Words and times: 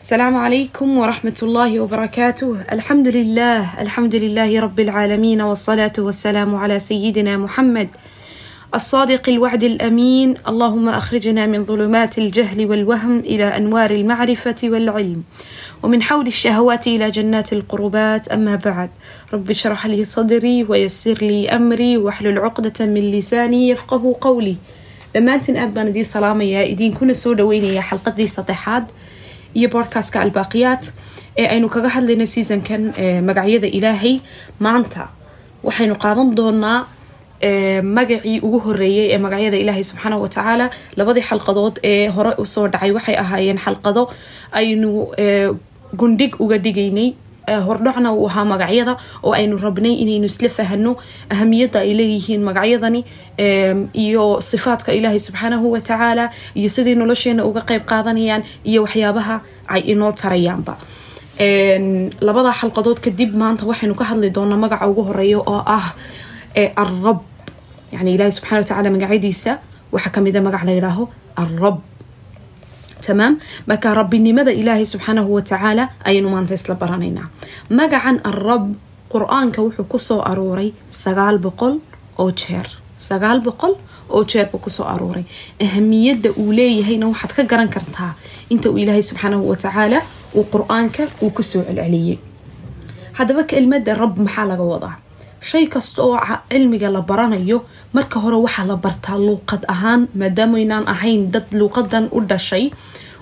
السلام 0.00 0.36
عليكم 0.36 0.98
ورحمة 0.98 1.38
الله 1.42 1.80
وبركاته. 1.80 2.56
الحمد 2.72 3.08
لله 3.08 3.80
الحمد 3.80 4.14
لله 4.14 4.60
رب 4.60 4.80
العالمين 4.80 5.40
والصلاة 5.40 5.92
والسلام 5.98 6.54
على 6.54 6.78
سيدنا 6.78 7.36
محمد 7.36 7.88
الصادق 8.74 9.28
الوعد 9.28 9.62
الأمين. 9.62 10.34
اللهم 10.48 10.88
أخرجنا 10.88 11.46
من 11.46 11.64
ظلمات 11.64 12.18
الجهل 12.18 12.66
والوهم 12.66 13.18
إلى 13.18 13.44
أنوار 13.44 13.90
المعرفة 13.90 14.60
والعلم 14.64 15.22
ومن 15.82 16.02
حول 16.02 16.26
الشهوات 16.26 16.86
إلى 16.86 17.10
جنات 17.10 17.52
القربات. 17.52 18.28
أما 18.28 18.56
بعد 18.56 18.90
رب 19.34 19.50
اشرح 19.50 19.86
لي 19.86 20.04
صدري 20.04 20.64
ويسر 20.64 21.18
لي 21.22 21.48
أمري 21.48 21.96
واحلل 21.96 22.38
عقدة 22.38 22.86
من 22.86 23.00
لساني 23.12 23.68
يفقه 23.68 24.16
قولي. 24.20 24.56
dhammaantiin 25.14 25.56
aad 25.58 25.72
baan 25.74 25.88
idiin 25.90 26.06
salaamayaa 26.06 26.68
idiinkuna 26.72 27.14
soo 27.18 27.34
dhaweynayaa 27.34 27.82
xalqadii 27.90 28.28
saddexaad 28.30 28.84
iyo 29.58 29.68
boodkastka 29.74 30.16
albaaqiyaad 30.24 30.82
ee 31.40 31.46
aynu 31.54 31.68
kaga 31.74 31.88
hadlayno 31.96 32.26
seasonkan 32.34 32.82
magacyada 33.28 33.68
ilaahay. 33.78 34.14
Maanta 34.64 35.02
waxaynu 35.66 35.94
qaadan 36.04 36.28
doonaa 36.38 36.78
magacii 37.96 38.40
ugu 38.46 38.58
horeeyay 38.66 39.06
ee 39.14 39.18
magacyada 39.24 39.56
ilaahay 39.62 39.84
subxaana 39.90 40.16
watacaala 40.24 40.66
labadii 40.98 41.24
xalqadood 41.30 41.74
ee 41.90 42.08
hore 42.16 42.32
u 42.42 42.46
soo 42.54 42.66
dhacay 42.72 42.90
waxay 42.96 43.16
ahaayeen 43.22 43.58
xalqado 43.64 44.02
aynu 44.60 44.90
gundhig 46.00 46.32
uga 46.44 46.58
dhigaynay 46.64 47.08
hordhacna 47.66 48.08
uu 48.12 48.26
ahaa 48.30 48.44
magacyada 48.52 48.94
oo 49.26 49.32
aynu 49.38 49.56
rabnay 49.66 49.94
inaynu 50.02 50.26
isla 50.32 50.48
fahano 50.58 50.92
ahamiyadda 51.34 51.78
ay 51.84 51.90
leeyihiin 51.98 52.42
magacyadani 52.48 53.00
iyo 54.04 54.24
sifaadka 54.50 54.90
ilaahay 54.98 55.18
subxaanahu 55.26 55.66
watacaala 55.74 56.24
iyo 56.58 56.68
siday 56.76 56.94
nolosheena 57.00 57.42
uga 57.48 57.62
qeyb 57.70 57.82
qaadanayaan 57.92 58.42
iyo 58.70 58.80
waxyaabaha 58.86 59.36
ay 59.74 59.80
inoo 59.92 60.12
tarayaanba. 60.20 60.74
Labada 62.26 62.52
xalqadood 62.60 62.98
kadib 63.04 63.30
maanta 63.42 63.64
waxaynu 63.70 63.94
ka 64.00 64.04
hadli 64.10 64.30
doonaa 64.36 64.56
magaca 64.64 64.86
ugu 64.90 65.02
horreeya 65.08 65.38
oo 65.52 65.62
ah 65.76 65.86
arab 66.84 67.18
yani 67.94 68.10
ilaahay 68.14 68.32
subxana 68.36 68.58
watacaala 68.60 68.88
magacyadiisa 68.96 69.52
waxaa 69.94 70.12
kamida 70.14 70.40
magac 70.46 70.62
la 70.68 70.72
yidhaaho 70.76 71.04
arab 71.42 71.76
tamaam 73.06 73.34
marka 73.70 73.88
rabbinimada 74.00 74.52
ilaahay 74.60 74.86
subxaanahu 74.92 75.30
watacaala 75.36 75.84
ayaynu 76.08 76.28
maanta 76.34 76.54
isla 76.60 76.74
baranaynaa. 76.82 77.26
Magacan 77.78 78.16
arab 78.30 78.64
qur'aanka 79.12 79.58
wuxuu 79.66 79.86
ku 79.92 79.98
soo 80.08 80.20
aruuray 80.30 80.68
sagaal 81.02 81.36
boqol 81.46 81.74
oo 82.22 82.30
jeer. 82.40 82.66
Sagaal 83.08 83.38
boqol 83.46 83.74
oo 84.14 84.22
jeer 84.30 84.46
buu 84.52 84.60
ku 84.64 84.70
soo 84.76 84.86
aruuray 84.94 85.24
ahamiyadda 85.66 86.30
uu 86.40 86.52
leeyahayna 86.58 87.06
waxaad 87.12 87.32
ka 87.36 87.42
garan 87.50 87.68
kartaa 87.76 88.12
inta 88.52 88.66
uu 88.70 88.78
ilaahay 88.82 89.02
subxaanahu 89.10 89.44
watacaala 89.52 89.98
uu 90.38 90.44
qur'aanka 90.54 91.02
uu 91.24 91.30
ku 91.36 91.42
soo 91.50 91.62
celceliyey 91.68 92.18
haddaba 93.18 93.42
kelmada 93.50 93.94
rab 94.02 94.14
maxaa 94.26 94.46
laga 94.52 94.64
wadaa 94.72 94.94
shay 95.40 95.66
kasta 95.66 96.02
oo 96.02 96.18
cilmiga 96.50 96.88
la 96.90 97.00
baranayo 97.00 97.58
marka 97.96 98.20
hore 98.20 98.36
waxaa 98.46 98.66
la 98.70 98.76
bartaa 98.76 99.18
luuqad 99.18 99.62
ahaan 99.74 100.08
maadaamaynaan 100.20 100.84
ahayn 100.94 101.30
dad 101.34 101.46
luuqadan 101.52 102.08
u 102.12 102.20
dhashay. 102.30 102.70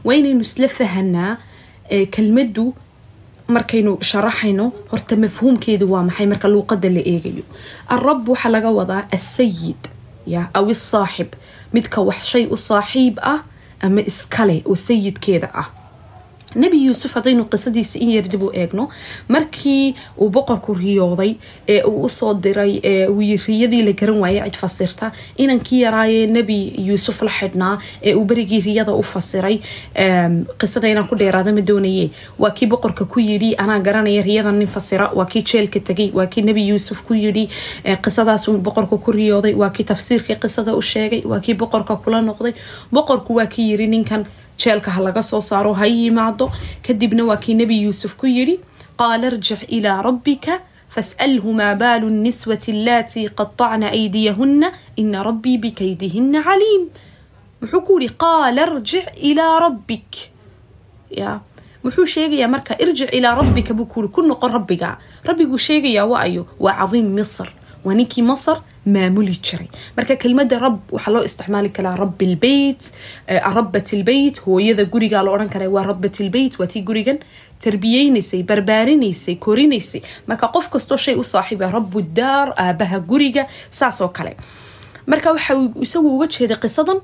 Waa 0.04 0.14
inaynu 0.20 0.40
isla 0.40 0.68
fahanaa 0.68 1.36
kelmadu 2.14 2.74
markaynu 3.48 3.92
sharaxayno 4.10 4.72
horta 4.90 5.16
mafhuumkeedu 5.16 5.84
waa 5.92 6.02
maxay 6.08 6.26
marka 6.26 6.48
luuqada 6.48 6.88
la 6.96 7.00
eegayo. 7.12 7.44
Arab 7.88 8.28
waxaa 8.28 8.50
laga 8.54 8.70
wadaa 8.78 9.02
asayid 9.16 9.82
ya 10.26 10.42
aw 10.54 10.64
isaaxib 10.70 11.30
midka 11.72 12.00
wax 12.08 12.20
shay 12.32 12.44
u 12.50 12.56
saaxiib 12.56 13.14
ah 13.22 13.40
ama 13.80 14.00
iskale 14.10 14.56
oo 14.66 14.74
sayidkeeda 14.86 15.48
ah 15.54 15.68
nebi 16.54 16.78
yuusuf 16.86 17.12
haddaynu 17.14 17.44
qisadiisa 17.52 17.98
in 18.00 18.10
yar 18.16 18.28
dib 18.32 18.42
u 18.42 18.50
eegno 18.54 18.88
markii 19.28 19.94
uu 20.20 20.28
boqorku 20.30 20.74
riyooday 20.74 21.34
ee 21.68 21.82
uu 21.84 22.04
u 22.04 22.08
soo 22.08 22.34
diray 22.34 22.80
riyadii 23.46 23.82
la 23.88 23.92
garan 23.92 24.18
waayay 24.22 24.48
cid 24.50 24.56
fasirta 24.56 25.12
inankii 25.36 25.80
yaraayee 25.82 26.26
nebi 26.26 26.58
yuusuf 26.88 27.22
la 27.22 27.30
xidhnaa 27.30 27.78
ee 28.02 28.14
uu 28.14 28.24
berigii 28.24 28.60
riyada 28.60 28.92
u 28.94 29.02
fasiray 29.02 29.60
qisada 30.58 30.88
inaan 30.88 31.08
ku 31.08 31.16
dheeraada 31.16 31.52
ma 31.52 31.60
doonaye 31.60 32.10
waa 32.38 32.50
kii 32.50 32.66
boqorka 32.72 33.04
ku 33.04 33.20
yidhi 33.20 33.54
anaa 33.58 33.78
garanaya 33.78 34.22
riyada 34.22 34.52
nin 34.52 34.66
fasira. 34.66 35.10
Waa 35.14 35.26
kii 35.26 35.42
jeelka 35.42 35.80
tegay 35.80 36.10
waa 36.14 36.26
kii 36.26 36.42
nebi 36.48 36.68
yuusuf 36.68 37.02
ku 37.06 37.14
yidhi 37.14 37.48
qisadaas 38.04 38.48
boqorka 38.66 38.96
ku 39.04 39.12
riyooday. 39.12 39.54
Waa 39.54 39.70
kii 39.70 39.84
tafsiirkii 39.84 40.36
qisada 40.42 40.74
u 40.74 40.82
sheegay 40.82 41.22
waa 41.24 41.40
kii 41.40 41.54
boqorka 41.54 41.96
kula 41.96 42.20
noqday. 42.22 42.54
Boqorku 42.92 43.34
waa 43.38 43.46
kii 43.46 43.70
yidhi 43.72 43.86
ninkan 43.86 44.24
jeelka 44.62 44.90
ha 44.94 45.00
laga 45.06 45.22
soo 45.30 45.40
saaro 45.50 45.72
ha 45.80 45.86
yimaado 45.86 46.46
kadibna 46.86 47.24
waa 47.30 47.36
kii 47.44 47.54
nebi 47.60 47.82
yuusuf 47.84 48.16
ku 48.20 48.26
yidhi 48.26 48.56
qaala 49.00 49.26
irjic 49.30 49.60
ilaa 49.76 50.02
rabbika 50.08 50.54
fas'alhu 50.94 51.52
maa 51.60 51.74
baalu 51.82 52.08
niswati 52.10 52.72
allaatii 52.76 53.28
qatacna 53.38 53.86
aydiyahunna 53.98 54.68
ina 55.02 55.22
rabbii 55.28 55.58
bikaydihina 55.64 56.42
caliim 56.48 56.84
muxuu 57.60 57.82
ku 57.86 58.00
yihi 58.00 58.14
qaala 58.24 58.62
irjic 58.66 59.06
ilaa 59.30 59.54
rabbik 59.66 60.10
ya 61.20 61.40
muxuu 61.84 62.06
sheegayaa 62.14 62.48
marka 62.54 62.72
irjic 62.82 63.10
ilaa 63.18 63.34
rabbika 63.40 63.74
buu 63.74 63.86
ku 63.92 64.00
yiri 64.00 64.12
ku 64.14 64.22
noqon 64.30 64.52
rabbiga 64.56 64.90
rabbiguu 65.28 65.58
sheegayaa 65.68 66.06
wa 66.12 66.18
ayo 66.26 66.42
waa 66.64 66.74
cadiim 66.80 67.08
misr 67.18 67.48
waa 67.84 67.94
ninkii 67.98 68.22
masar 68.30 68.58
maamuli 68.94 69.34
jiray 69.46 69.68
marka 69.96 70.16
kelmada 70.22 70.58
rab 70.64 70.76
waxaa 70.96 71.12
loo 71.14 71.24
isticmaali 71.28 71.70
karaa 71.76 71.96
rab 72.02 72.20
lbeyt 72.32 72.82
rabat 73.56 73.88
lbeyt 74.00 74.36
hooyada 74.44 74.84
guriga 74.92 75.22
la 75.22 75.30
odhan 75.34 75.48
kara 75.54 75.68
waa 75.74 75.82
rabat 75.90 76.20
lbeyt 76.28 76.58
waa 76.60 76.66
tii 76.72 76.82
gurigan 76.88 77.18
tarbiyeynaysay 77.64 78.42
barbaarinaysay 78.50 79.34
korinaysay 79.44 80.00
marka 80.28 80.48
qof 80.54 80.66
kastoo 80.74 80.96
shay 81.04 81.14
u 81.22 81.24
saaxiiba 81.32 81.70
rabu 81.76 82.02
daar 82.02 82.48
aabaha 82.64 82.98
guriga 83.10 83.42
saas 83.70 84.00
oo 84.00 84.08
kale 84.08 84.32
marka 85.06 85.32
waxa 85.36 85.54
isagu 85.86 86.08
uga 86.16 86.26
jeeday 86.34 86.56
qisadan 86.64 87.00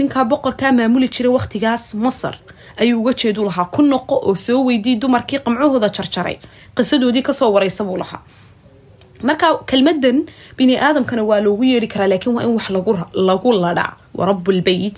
ninkaa 0.00 0.24
boqorkaa 0.30 0.72
maamuli 0.78 1.08
jiray 1.14 1.32
waqtigaas 1.38 1.94
masar 1.94 2.34
ayuu 2.82 3.00
uga 3.02 3.12
jeedu 3.20 3.44
lahaa 3.48 3.64
ku 3.74 3.82
noqo 3.82 4.14
oo 4.28 4.34
soo 4.34 4.60
weydii 4.68 4.96
dumarkii 5.02 5.38
qamcahooda 5.44 5.88
jarjaray 5.96 6.36
qisadoodii 6.76 7.22
ka 7.22 7.32
soo 7.32 7.50
wareysa 7.54 7.84
buu 7.84 7.96
lahaa 8.02 8.20
marka 9.28 9.46
kelmadan 9.70 10.18
bini 10.58 10.74
aadamkana 10.86 11.22
waa 11.30 11.40
loogu 11.46 11.64
yeeri 11.64 11.88
karaa 11.92 12.08
laakiin 12.12 12.34
waa 12.36 12.44
in 12.48 12.52
wax 12.58 12.70
lagu 13.28 13.52
ladhaa 13.64 13.92
warabulbeyt 14.18 14.96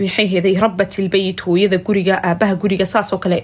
maxayheeday 0.00 0.54
rabat 0.64 0.92
lbeyt 1.06 1.38
hooyada 1.46 1.78
guriga 1.86 2.14
aabaha 2.28 2.54
guriga 2.62 2.86
saasoo 2.86 3.18
kale 3.24 3.38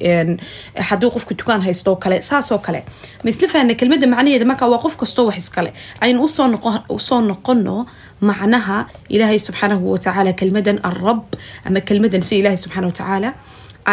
haddii 0.89 1.11
qofku 1.15 1.35
dukaan 1.41 1.61
haystoo 1.67 1.97
kale 1.97 2.23
saasoo 2.23 2.59
kale. 2.67 2.81
Ma 3.25 3.31
isla 3.31 3.49
fahna 3.49 3.75
kelmada 3.75 4.07
macnaheeda 4.07 4.47
marka 4.51 4.67
waa 4.73 4.79
qof 4.85 4.97
kastoo 4.97 5.27
wax 5.27 5.37
iskale. 5.43 5.73
Aynu 6.01 6.23
u 6.25 6.99
soo 7.09 7.21
noqono 7.31 7.87
macnaha 8.21 8.87
ilaahay 9.09 9.39
subxaanahu 9.39 9.93
watacaala 9.93 10.33
kelmadan 10.33 10.79
arab 10.91 11.23
ama 11.65 11.81
kelmadan 11.81 12.23
sida 12.23 12.39
ilaahay 12.41 12.57
subxaana 12.65 12.87
watacaala 12.93 13.31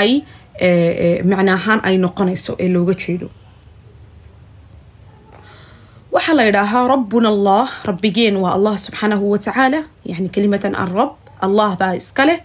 ay 0.01 0.11
macna 1.31 1.53
ahaan 1.59 1.79
ay 1.83 1.97
noqonayso 1.97 2.55
ee 2.59 2.67
looga 2.75 2.93
jeedo 2.93 3.27
waxaa 6.13 6.35
la 6.37 6.43
yidhaahaa 6.49 6.87
rabbuna 6.93 7.27
allah 7.35 7.65
rabbigeen 7.89 8.35
waa 8.43 8.53
allah 8.57 8.75
subxaanahu 8.85 9.25
watacaala 9.33 9.79
yani 10.11 10.29
kelimatan 10.35 10.75
arab 10.85 11.11
allah 11.45 11.69
baa 11.79 11.95
iska 12.01 12.25
leh. 12.29 12.39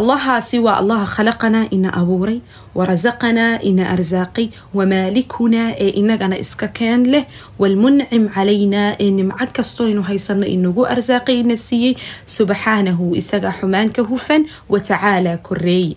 Allahaasi 0.00 0.58
waa 0.58 0.76
allaha 0.82 1.06
khalaqanaa 1.06 1.70
ina 1.76 1.90
abuuray 2.00 2.38
warasaqanaa 2.78 3.62
ina 3.70 3.84
arsaaqay 3.94 4.46
wamaalikunaa 4.76 5.68
ee 5.84 5.90
inagana 6.02 6.36
iska 6.44 6.66
keen 6.78 7.02
leh. 7.12 7.24
Walmuncim 7.60 8.24
calaynaa 8.34 8.90
ee 9.04 9.10
nimco 9.18 9.46
kastoynu 9.56 10.02
haysano 10.08 10.46
inagu 10.56 10.82
arsaaqay 10.94 11.36
ina 11.46 11.56
siiyey. 11.66 11.94
Subxaanahu 12.36 13.04
isaga 13.20 13.50
xumaanka 13.58 14.00
hufan 14.10 14.42
watacaala 14.72 15.32
koreey 15.46 15.88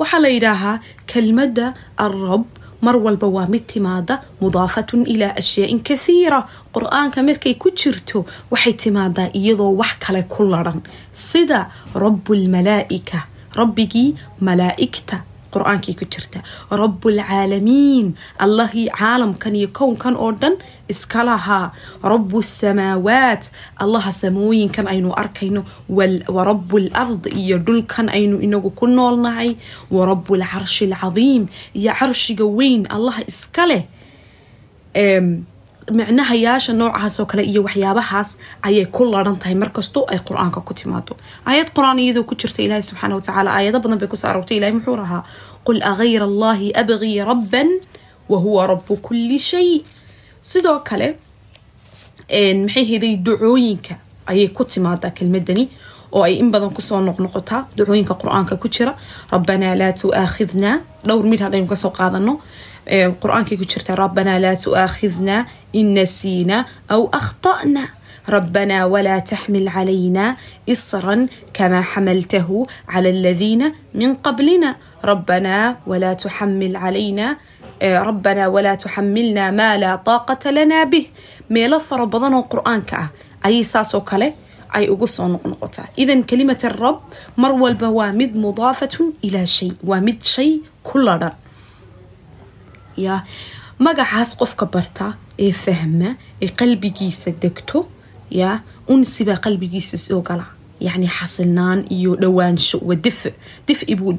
waxaa 0.00 0.20
la 0.24 0.28
yidhaahaa 0.34 0.76
kelmada 1.10 1.66
arab 2.06 2.44
mar 2.86 2.96
walba 3.04 3.26
waa 3.36 3.46
mid 3.54 3.64
timaada 3.72 4.14
mudaafatun 4.42 5.02
ilaa 5.14 5.34
ashyaain 5.40 5.80
kathiira 5.88 6.38
qur'aanka 6.74 7.18
markay 7.28 7.54
ku 7.62 7.68
jirto 7.80 8.18
waxay 8.52 8.74
timaadaa 8.82 9.28
iyadoo 9.40 9.72
wax 9.80 9.92
kale 10.04 10.22
ku 10.32 10.40
ladhan 10.52 10.80
sida 11.28 11.60
rabbulmalaaika 12.04 13.18
qur'aankii 15.54 15.94
ku 15.98 16.04
jirta. 16.12 16.42
Rabbulcaalamiin 16.70 18.14
allahii 18.38 18.88
caalamkan 18.98 19.54
iyo 19.56 19.68
kownkan 19.78 20.16
oo 20.16 20.32
dhan 20.32 20.54
iska 20.88 21.24
lahaa 21.24 21.72
rabu 22.02 22.42
samaawaat. 22.42 23.50
Allaha 23.82 24.12
samooyinkan 24.12 24.86
aynu 24.88 25.10
arkayno. 25.22 25.64
Warabu 26.36 26.78
lard 26.78 27.26
iyo 27.42 27.58
dhulkan 27.58 28.08
aynu 28.08 28.38
inagu 28.46 28.70
ku 28.70 28.86
noolnahay 28.86 29.56
warabu 29.90 30.36
lcarshi 30.36 30.84
alcadiim 30.92 31.46
iyo 31.74 31.92
carshiga 31.98 32.44
weyn 32.44 32.86
allaha 32.96 33.22
iska 33.26 33.66
leh 33.70 33.82
micnahayaasha 35.98 36.72
noocaas 36.80 37.14
oo 37.20 37.26
kale 37.30 37.42
iyo 37.50 37.60
waxyaabahaas 37.66 38.28
ayay 38.68 38.86
ku 38.96 39.02
laran 39.12 39.36
tahay 39.42 39.54
markastoo 39.62 40.04
ay 40.12 40.18
qur'aanka 40.28 40.60
ku 40.68 40.72
timaado 40.80 41.12
aayad 41.48 41.68
qur'aan 41.76 41.98
iyadoo 42.04 42.24
ku 42.30 42.34
jirta 42.40 42.60
ilaahi 42.66 42.82
subxaana 42.90 43.14
watacaala 43.18 43.50
aayado 43.56 43.78
badan 43.84 43.98
bay 44.00 44.08
ku 44.12 44.16
soo 44.16 44.28
aroortay. 44.30 44.56
Ilahi 44.58 44.72
muxuu 44.78 44.96
rahaa 45.02 45.22
qul 45.66 45.78
agayra 45.92 46.24
allahi 46.30 46.66
abgii 46.82 47.20
rabban 47.30 47.68
wa 48.30 48.38
huwa 48.44 48.66
rabu 48.72 48.94
kulli 49.06 49.38
shay. 49.38 49.82
Sidoo 50.40 50.78
kale 50.88 51.08
maxay 52.64 52.84
heday 52.90 53.14
ducooyinka 53.26 53.94
ayay 54.30 54.48
ku 54.56 54.64
timaadaa 54.64 55.10
kelmadani 55.10 55.64
oo 56.12 56.22
ay 56.22 56.34
in 56.42 56.50
badan 56.50 56.70
ku 56.76 56.80
soo 56.82 57.00
noqnoqotaa 57.00 57.62
ducooyinka 57.76 58.14
qur'aanka 58.22 58.56
ku 58.62 58.68
jira. 58.68 58.92
Rabbanaa 59.32 59.74
laa 59.80 59.92
tuaakhidnaa 60.00 60.76
dhowr 61.06 61.24
mid 61.30 61.40
hadhaynu 61.44 61.66
ka 61.72 61.76
soo 61.76 61.90
qaadano 61.90 62.40
qur'aankay 63.22 63.56
ku 63.60 63.64
jirta 63.72 63.94
rabanaa 64.02 64.38
laa 64.44 64.56
tuaakhidna 64.64 65.36
in 65.80 65.94
nasiina 65.98 66.56
aw 66.94 67.02
akhta'na 67.20 67.82
rabanaa 68.34 68.84
walaa 68.94 69.20
taxmil 69.30 69.66
calaynaa 69.74 70.30
isran 70.74 71.20
kama 71.56 71.80
xamaltahu 71.92 72.66
cala 72.92 73.08
aladiina 73.14 73.66
min 73.98 74.10
qablina 74.24 74.70
rabanaa 75.10 75.66
walaa 75.90 76.14
tuxamil 76.22 76.74
calaynaa 76.82 77.30
rabanaa 78.08 78.48
walaa 78.54 78.76
tuxamilnaa 78.82 79.50
maa 79.60 79.74
laa 79.82 79.96
taaqata 80.08 80.48
lanaa 80.56 80.84
bih 80.92 81.06
meelo 81.54 81.78
fara 81.88 82.06
badan 82.12 82.34
oo 82.38 82.44
qur'aanka 82.52 82.94
ah 83.04 83.08
ayay 83.46 83.64
saasoo 83.72 84.02
kale 84.10 84.28
ay 84.76 84.84
ugu 84.92 85.06
soo 85.14 85.28
noqnoqotaa 85.34 85.86
idan 86.02 86.20
kalimat 86.30 86.62
arab 86.70 86.96
mar 87.42 87.52
walba 87.62 87.88
waa 87.98 88.12
mid 88.20 88.32
mudaafatun 88.44 89.06
ilaa 89.26 89.46
shay 89.56 89.70
waa 89.88 90.00
mid 90.06 90.18
shay 90.34 90.50
ku 90.86 90.98
ladhan 91.06 91.34
ya 92.96 93.22
magacaas 93.78 94.36
qofka 94.40 94.66
barta 94.66 95.06
ee 95.38 95.52
fahma 95.52 96.16
ee 96.42 96.48
qalbigiisa 96.60 97.30
degto 97.42 97.88
ya 98.30 98.60
unsibaa 98.88 99.36
qalbigiisa 99.44 99.96
soo 99.98 100.20
gala. 100.22 100.46
Yacni 100.80 101.06
xasilnaan 101.08 101.84
iyo 101.92 102.16
dhowaansho 102.16 102.78
wa 102.88 102.94
dif 102.94 103.26
dif-i 103.66 103.94
buu 103.96 104.12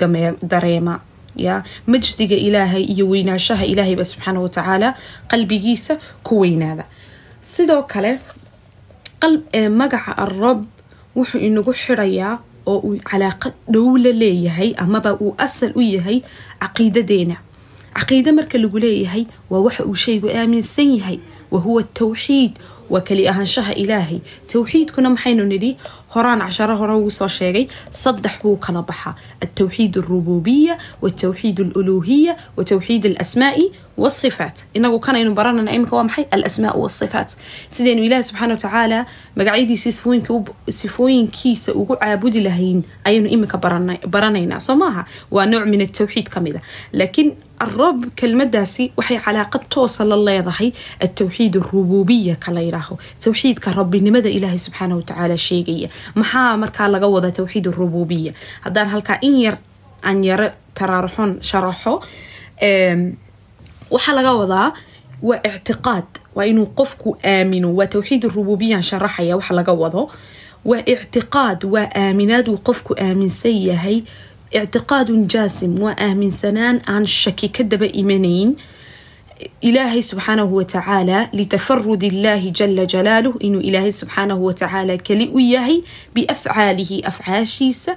dareemaa 0.52 1.00
ya 1.36 1.64
majdiga 1.88 2.36
ilaahay 2.36 2.84
iyo 2.94 3.08
weynaanshaha 3.10 3.66
ilaahayba 3.66 4.06
subxaana 4.06 4.40
watacaala 4.46 4.90
qalbigiisa 5.32 5.98
ku 6.24 6.40
weynaada. 6.42 6.86
Sidoo 7.42 7.84
kale 7.84 8.20
magaca 9.70 10.18
arab 10.18 10.66
wuxuu 11.16 11.40
inagu 11.40 11.74
xirayaa 11.74 12.40
oo 12.66 12.78
uu 12.88 12.98
calaaqad 13.10 13.54
dhow 13.74 13.98
la 13.98 14.12
leeyahay 14.22 14.74
amaba 14.78 15.14
uu 15.24 15.36
asal 15.38 15.72
u 15.76 15.82
yahay 15.82 16.22
caqiidadeena 16.62 17.36
caqiide 17.98 18.32
marka 18.38 18.58
lagu 18.58 18.80
leeyahay 18.80 19.24
waa 19.50 19.62
waxa 19.68 19.84
uu 19.86 19.96
shaygu 19.96 20.28
aaminsan 20.30 20.90
yahay 20.98 21.20
wa 21.52 21.60
huwa 21.60 21.84
tawxiid 21.84 22.54
waa 22.90 23.02
keli 23.08 23.28
ahaanshaha 23.28 23.74
ilaahay. 23.84 24.20
Towxiidkuna 24.52 25.10
maxaynu 25.16 25.44
nidhi 25.52 25.72
horaan 26.15 26.41
casharo 26.47 26.77
hore 26.81 26.94
ugu 27.00 27.11
soo 27.11 27.29
sheegay 27.38 27.67
saddex 28.03 28.35
buu 28.43 28.56
kala 28.56 28.83
baxaa 28.83 29.15
altawxiid 29.44 29.94
alrububiya 30.03 30.75
waltawxiid 31.03 31.59
aluluhiya 31.61 32.33
wa 32.56 32.65
tawxiid 32.65 33.06
alasmaai 33.06 33.65
wasifaat 34.05 34.56
inagu 34.75 34.99
kanaynu 35.06 35.35
baranana 35.38 35.73
imika 35.77 35.97
waa 35.97 36.03
maxay 36.09 36.25
alasmaa 36.37 36.73
wasifaat 36.85 37.31
sidaynu 37.75 38.03
ilaahi 38.06 38.25
subxana 38.29 38.53
watacaala 38.55 38.99
magacyadiisa 39.37 39.93
sifooyinkiisa 40.69 41.75
ugu 41.75 41.97
caabudi 41.97 42.41
lahayn 42.41 42.83
ayaynu 43.05 43.29
imika 43.29 43.59
baranaynaa 44.15 44.61
soo 44.61 44.77
maaha 44.77 45.05
waa 45.31 45.47
nooc 45.47 45.67
min 45.67 45.81
atawxiid 45.83 46.29
kamid 46.29 46.56
a 46.56 46.61
laakiin 46.93 47.33
الرب 47.62 48.05
كلمداسي 48.19 48.91
وحي 48.99 49.17
علاقة 49.17 49.61
توصل 49.71 50.12
لله 50.12 50.73
التوحيد 51.03 51.56
الربوبية 51.56 52.35
كلا 52.47 52.61
يراهو 52.61 52.97
توحيد 53.25 53.59
كرب 53.59 53.97
نمدى 53.97 54.37
إلهي 54.37 54.59
سبحانه 54.59 54.97
وتعالى 54.97 55.37
شيقية 55.37 55.88
maxaa 56.15 56.57
markaa 56.57 56.88
laga 56.94 57.07
wada 57.07 57.31
towxiid 57.31 57.65
rububiya 57.80 58.33
hadaan 58.65 58.88
halkaa 58.94 59.18
in 59.21 59.36
yar 59.45 59.57
aan 60.03 60.24
yaro 60.24 60.48
taraaruxon 60.77 61.31
sharaxo 61.50 61.94
waxaa 63.94 64.13
laga 64.18 64.33
wadaa 64.42 64.74
waa 65.21 65.39
ictiqaad. 65.50 66.07
Waa 66.36 66.45
inuu 66.45 66.65
qofku 66.80 67.18
aamino 67.24 67.69
waa 67.77 67.88
towxiid 67.88 68.24
rububiyan 68.36 68.81
sharaxaya 68.81 69.36
wax 69.38 69.50
laga 69.51 69.74
wado. 69.74 70.09
Waa 70.65 70.81
ictiqaad 70.94 71.59
waa 71.74 71.89
aaminaad 71.95 72.48
uu 72.48 72.57
qofku 72.68 72.95
aaminsan 73.06 73.57
yahay. 73.69 73.98
Ictiqaadun 74.51 75.27
jaasim 75.33 75.74
waa 75.83 75.95
aaminsanaan 76.07 76.81
aan 76.88 77.06
shaki 77.06 77.50
ka 77.50 77.63
daba 77.63 77.86
imanayn. 78.01 78.56
إلهي 79.64 80.02
سبحانه 80.02 80.44
وتعالى 80.44 81.30
لتفرد 81.34 82.04
الله 82.04 82.50
جل 82.50 82.88
جلاله. 82.88 83.34
إنه 83.44 83.58
إلهي 83.58 83.92
سبحانه 83.92 84.36
وتعالى 84.36 84.98
كلئيهي 84.98 85.82
بأفعاله 86.16 87.02
أفعاشيس 87.06 87.92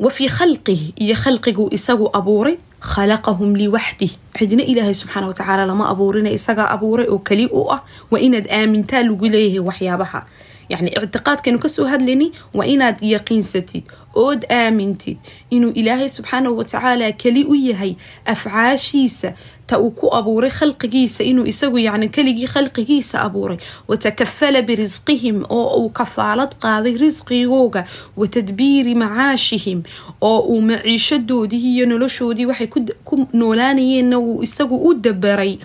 وفي 0.00 0.28
خلقه 0.28 0.80
إيا 1.00 1.14
خلقه 1.14 1.70
إساغو 1.74 2.06
أبوري 2.06 2.58
خلقهم 2.80 3.56
لوحده. 3.56 4.08
عندنا 4.40 4.62
إلهي 4.62 4.94
سبحانه 4.94 5.28
وتعالى 5.28 5.72
لما 5.72 5.90
أبورنا 5.90 6.34
إساغا 6.34 6.72
أبوري 6.72 7.08
أو 7.08 7.18
كلئؤة 7.18 7.84
وإند 8.10 8.48
آمن 8.48 8.86
تالو 8.86 9.14
قليه 9.14 9.60
وحيابها. 9.60 10.26
yacni 10.68 10.90
ictiqaadkanu 10.98 11.58
ka 11.58 11.68
soo 11.68 11.84
hadlaynay 11.92 12.30
waa 12.54 12.66
inaad 12.74 12.98
yaqiinsatid 13.14 13.84
ood 14.14 14.44
aamintid 14.50 15.18
inuu 15.50 15.70
ilaahay 15.80 16.08
subxaanahu 16.08 16.58
watacaala 16.58 17.12
keli 17.12 17.44
u 17.44 17.54
yahay 17.54 17.92
afcaashiisa 18.24 19.32
ta 19.66 19.78
uu 19.82 19.90
ku 19.90 20.08
abuuray 20.18 20.50
khalqigiisa 20.50 21.24
inuu 21.30 21.46
isagu 21.52 21.78
yacni 21.78 22.08
keligii 22.08 22.46
khalqigiisa 22.54 23.20
abuuray 23.26 23.58
watakafala 23.88 24.62
birisqihim 24.62 25.42
oo 25.48 25.66
uu 25.82 25.90
kafaalad 25.90 26.54
qaaday 26.64 26.94
risqigooga 27.04 27.82
wa 28.16 28.26
tadbiiri 28.28 28.94
macaashihim 28.94 29.82
oo 30.20 30.38
uu 30.52 30.60
maciishadoodii 30.70 31.62
iyo 31.74 31.86
noloshoodii 31.86 32.46
waxay 32.46 32.66
ku 33.04 33.14
noolaanayeenna 33.32 34.18
uu 34.18 34.42
isagu 34.42 34.76
u 34.88 34.94
dabaray 34.94 35.58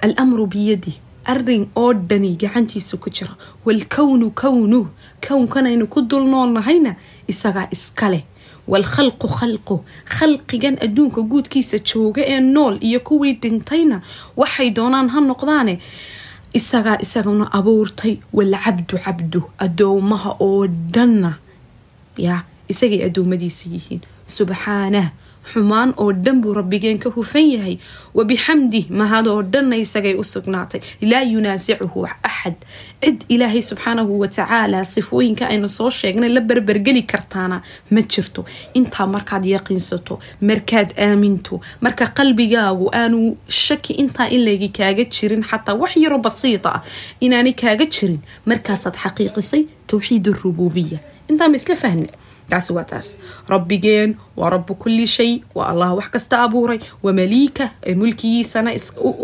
alamru 0.00 0.46
biyadih 0.46 0.96
arrin 1.32 1.66
oo 1.76 1.92
dhani 1.94 2.36
gacantiisa 2.36 2.96
ku 2.96 3.10
jira 3.10 3.34
walkownu 3.64 4.30
kownuh 4.30 4.86
kownkanaynu 5.26 5.86
ku 5.86 6.02
dul 6.02 6.24
noolnahayna 6.32 6.96
isagaa 7.28 7.68
iskaleh 7.76 8.22
walkhalqu 8.68 9.28
khalqu 9.38 9.76
khalqigan 10.16 10.76
adduunka 10.84 11.20
guudkiisa 11.30 11.78
jooga 11.88 12.22
ee 12.26 12.40
nool 12.40 12.74
iyo 12.80 13.00
kuwii 13.00 13.32
dhintayna 13.42 14.00
waxay 14.36 14.70
doonaan 14.76 15.08
ha 15.08 15.20
noqdaane 15.20 15.74
isagaa 16.58 16.98
isaguna 17.04 17.50
abuurtay. 17.58 18.14
Walcabdu 18.32 18.96
cabdu 19.04 19.40
adoomaha 19.58 20.30
oo 20.40 20.66
dhanna 20.66 21.30
yaa 22.16 22.42
isagay 22.68 23.02
adoomadiisa 23.04 23.68
yihiin. 23.74 24.00
Subxaanah 24.26 25.10
xumaan 25.52 25.90
oo 25.96 26.12
dhan 26.12 26.40
buu 26.42 26.54
rabbigeen 26.54 26.98
ka 26.98 27.10
hufan 27.16 27.46
yahay. 27.54 27.76
Wabixamdih 28.14 28.84
mahad 28.90 29.26
oo 29.28 29.42
dhanna 29.42 29.76
isagay 29.76 30.14
u 30.14 30.24
sugnaatay. 30.24 30.80
Laa 31.10 31.22
yunaasicuhu 31.34 32.06
axad 32.22 32.56
cid 33.02 33.24
ilaahay 33.28 33.62
subxaanahu 33.62 34.20
watacaala 34.22 34.84
sifooyinka 34.84 35.44
aynu 35.52 35.68
soo 35.68 35.90
sheegnay 35.90 36.28
la 36.36 36.40
berbergeli 36.40 37.02
kartaana 37.02 37.62
ma 37.90 38.00
jirto. 38.12 38.44
Intaa 38.74 39.06
markaad 39.06 39.44
yaqiinsato 39.54 40.18
markaad 40.40 40.88
aaminto 41.06 41.60
marka 41.80 42.06
qalbigaagu 42.18 42.86
aanu 43.00 43.36
shaki 43.48 43.92
intaa 44.02 44.28
in 44.34 44.44
lagi 44.48 44.68
kaaga 44.78 45.04
jirin 45.04 45.42
xataa 45.50 45.74
wax 45.82 45.92
yaro 46.04 46.18
basiita 46.18 46.68
ah 46.76 46.82
inaanay 47.20 47.52
kaaga 47.62 47.84
jirin 47.94 48.18
markaasaad 48.50 48.96
xaqiiqisay 49.02 49.62
towxiid 49.90 50.24
arububiya 50.32 50.98
intaa 51.30 51.48
ma 51.52 51.56
isla 51.60 51.76
fahne 51.82 52.08
kaasi 52.50 52.72
waa 52.76 52.84
taas 52.84 53.08
rabbigeen 53.48 54.10
waa 54.36 54.50
rabu 54.54 54.74
kulli 54.74 55.06
shay 55.06 55.32
waa 55.54 55.68
allah 55.72 55.88
wax 55.98 56.08
kasta 56.14 56.42
abuuray 56.46 56.78
wamaliika 57.02 57.70
mulkigiisana 58.00 58.70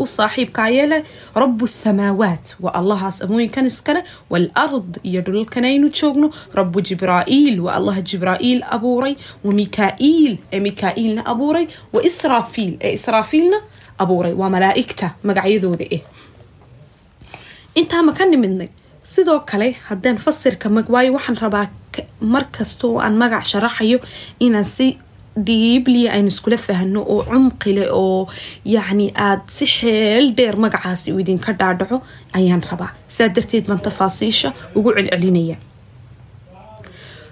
u 0.03 0.07
saaxiibkaayele 0.17 0.99
rabu 1.35 1.67
samaawaat 1.69 2.47
waa 2.65 2.75
allahaas 2.81 3.23
amooyinkan 3.23 3.67
iskale 3.67 4.03
waalard 4.31 4.99
iyo 5.03 5.21
dhulalkan 5.27 5.65
aynu 5.65 5.89
joogno 5.99 6.31
rabu 6.55 6.81
jibraa'iil 6.81 7.61
waa 7.61 7.75
allah 7.79 7.97
jibraa'iil 8.11 8.61
abuuray 8.77 9.15
wa 9.45 9.53
mikaa'iil 9.61 10.33
ee 10.53 10.61
mikaa'iilna 10.61 11.23
abuuray 11.33 11.67
wa 11.93 12.01
israafiil 12.11 12.73
ee 12.81 12.93
israafiilna 12.99 13.59
abuuray 13.99 14.33
waa 14.41 14.51
malaa'igta 14.57 15.09
magacyadooda 15.29 15.85
eh 15.97 16.03
intaa 17.81 18.03
ma 18.07 18.13
ka 18.19 18.25
nimidnay 18.27 18.69
sidoo 19.03 19.41
kale 19.51 19.77
haddaan 19.89 20.17
fasirka 20.17 20.69
waayo 20.89 21.13
waxaan 21.17 21.37
rabaa 21.45 21.67
markastoo 22.21 22.99
aan 23.01 23.17
magac 23.17 23.45
sharaxayo 23.45 23.99
inaan 24.41 24.65
si 24.65 24.99
dhiibliya 25.47 26.13
aynu 26.13 26.29
iskula 26.29 26.57
fahno 26.57 27.01
oo 27.15 27.23
cumqile 27.25 27.85
oo 27.93 28.29
yacni 28.65 29.07
aada 29.15 29.43
si 29.47 29.67
xeel 29.67 30.35
dheer 30.37 30.57
magacaasi 30.57 31.13
uu 31.13 31.19
idinka 31.21 31.53
dhaadhaco 31.53 32.03
ayaan 32.33 32.63
rabaa. 32.71 32.91
Saa 33.09 33.29
darteed 33.29 33.67
baan 33.69 33.81
tafaasiisha 33.81 34.53
ugu 34.77 34.91
celcelinaya. 34.97 35.57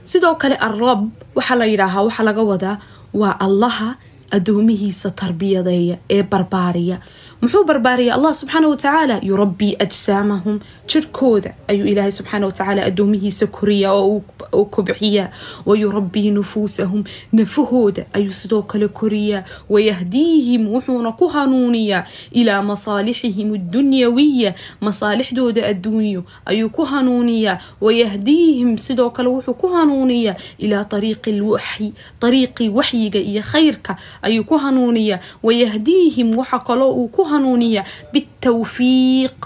Sidoo 0.05 0.35
kale 0.35 0.57
arab 0.69 1.01
waxaa 1.37 1.57
la 1.59 1.65
yidhaahaa 1.73 2.03
waxaa 2.09 2.25
laga 2.29 2.43
wadaa 2.53 2.77
waa 3.21 3.37
allaha 3.47 3.89
addoomihiisa 4.37 5.11
tarbiyadeeya 5.11 5.97
ee 6.11 6.23
barbaariya 6.23 6.97
muxuu 7.43 7.65
barbaariya 7.65 8.15
allah 8.15 8.35
subxaana 8.35 8.69
watacaala 8.69 9.21
yurabbii 9.23 9.77
ajsaamahum. 9.79 10.59
Jirkooda 10.87 11.55
ayuu 11.69 11.87
ilaahay 11.87 12.11
subxaana 12.13 12.47
watacaala 12.47 12.83
addoomihiisa 12.85 13.47
koriya 13.47 13.93
oo 13.93 14.65
kobxiya 14.65 15.31
wayurabbii 15.67 16.31
nufuusahum. 16.31 17.05
Nafahooda 17.33 18.07
ayuu 18.13 18.33
sidoo 18.33 18.63
kale 18.63 18.89
koriyaa. 18.89 19.45
Wayahdiihim 19.71 20.67
wuxuuna 20.69 21.13
ku 21.13 21.29
hanuuniyaa. 21.29 22.05
Ilaa 22.33 22.63
masaalixihim 22.63 23.55
addunyawiya 23.55 24.55
masaalixdooda 24.81 25.67
adduunyo 25.67 26.25
ayuu 26.47 26.71
ku 26.71 26.85
hanuuniyaa. 26.85 27.59
Wayahdiihim 27.81 28.79
sidoo 28.79 29.11
kale 29.11 29.29
wuxuu 29.29 29.55
ku 29.55 29.69
hanuuniyaa. 29.69 30.35
Ilaa 30.59 30.87
ariiqi 30.91 31.33
lwaxyi 31.39 31.93
ariiqii 32.23 32.69
waxyiga 32.69 33.21
iyo 33.21 33.43
khayrka 33.43 33.97
ayuu 34.23 34.45
ku 34.45 34.59
hanuuniyaa. 34.59 35.21
Wayahdiihim 35.43 36.35
waxa 36.39 36.59
kaloo 36.59 36.91
uu 36.93 37.09
ku 37.09 37.28
hanuuniyaa 37.33 37.85
bitawfiiq. 38.13 39.39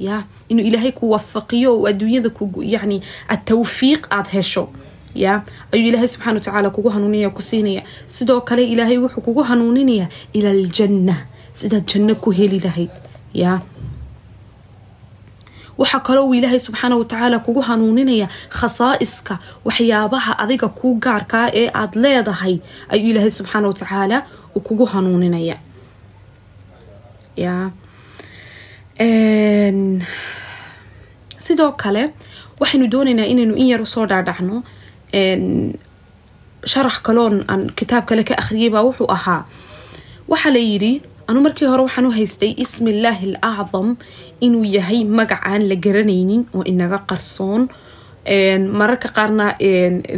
Ya 0.00 0.24
inuu 0.48 0.64
ilaahay 0.64 0.92
ku 0.92 1.10
wafaqiyo 1.10 1.70
oo 1.76 1.86
adduunyada 1.90 2.30
yani 2.74 3.02
atawfiiq 3.28 4.06
aada 4.10 4.30
hesho. 4.30 4.68
Ya 5.14 5.42
ayuu 5.72 5.88
ilaahay 5.88 6.08
subxana 6.08 6.34
watacaala 6.40 6.70
kugu 6.70 6.88
hanuuninaya 6.88 7.30
ku 7.30 7.42
siinaya 7.42 7.82
sidoo 8.06 8.40
kale 8.40 8.64
ilaahay 8.64 8.98
wuxuu 8.98 9.20
kugu 9.20 9.42
hanuuninayaa 9.42 10.08
ila 10.32 10.50
aljanna 10.50 11.16
sidaad 11.52 11.84
janno 11.90 12.14
ku 12.14 12.30
heli 12.30 12.58
lahayd. 12.60 12.90
Ya. 13.34 13.60
Waxaa 15.78 16.00
kaloo 16.00 16.26
uu 16.28 16.34
ilaahay 16.34 16.60
subxaana 16.60 16.96
watacaala 16.96 17.38
kugu 17.38 17.60
hanuuninaya 17.60 18.28
khasaa'iska 18.58 19.38
waxyaabaha 19.64 20.38
adiga 20.38 20.68
kuu 20.68 20.94
gaarkaa 20.94 21.48
ee 21.60 21.68
aada 21.74 22.00
leedahay 22.00 22.58
ayuu 22.88 23.10
ilaahay 23.10 23.30
subxaana 23.30 23.68
watacaala 23.68 24.18
kugu 24.66 24.84
hanuuninaya 24.84 25.56
ya 27.36 27.70
sidoo 31.44 31.72
kale 31.82 32.02
waxaynu 32.60 32.86
doonaynaa 32.92 33.26
inaynu 33.32 33.54
in 33.56 33.68
yar 33.72 33.80
u 33.82 33.86
soo 33.86 34.06
dhaadhacno. 34.06 34.62
Sharax 36.70 37.00
kaloon 37.06 37.44
aan 37.48 37.70
kitaab 37.78 38.04
kale 38.08 38.22
ka 38.24 38.34
akhriyay 38.36 38.70
baa 38.70 38.84
wuxuu 38.84 39.08
ahaa. 39.16 39.44
Waxaa 40.28 40.52
la 40.52 40.58
yidhi 40.60 41.00
anu 41.28 41.40
markii 41.40 41.66
hore 41.72 41.82
waxaan 41.88 42.06
u 42.06 42.12
haystay 42.12 42.52
ismillaahi 42.64 43.26
al 43.32 43.36
acdam 43.50 43.96
inuu 44.40 44.64
yahay 44.76 45.04
magac 45.04 45.40
aan 45.46 45.62
la 45.70 45.76
garanaynin 45.84 46.42
oo 46.54 46.62
inaga 46.72 46.98
qarsoon 47.08 47.68
mararka 48.26 49.08
qaarna 49.08 49.54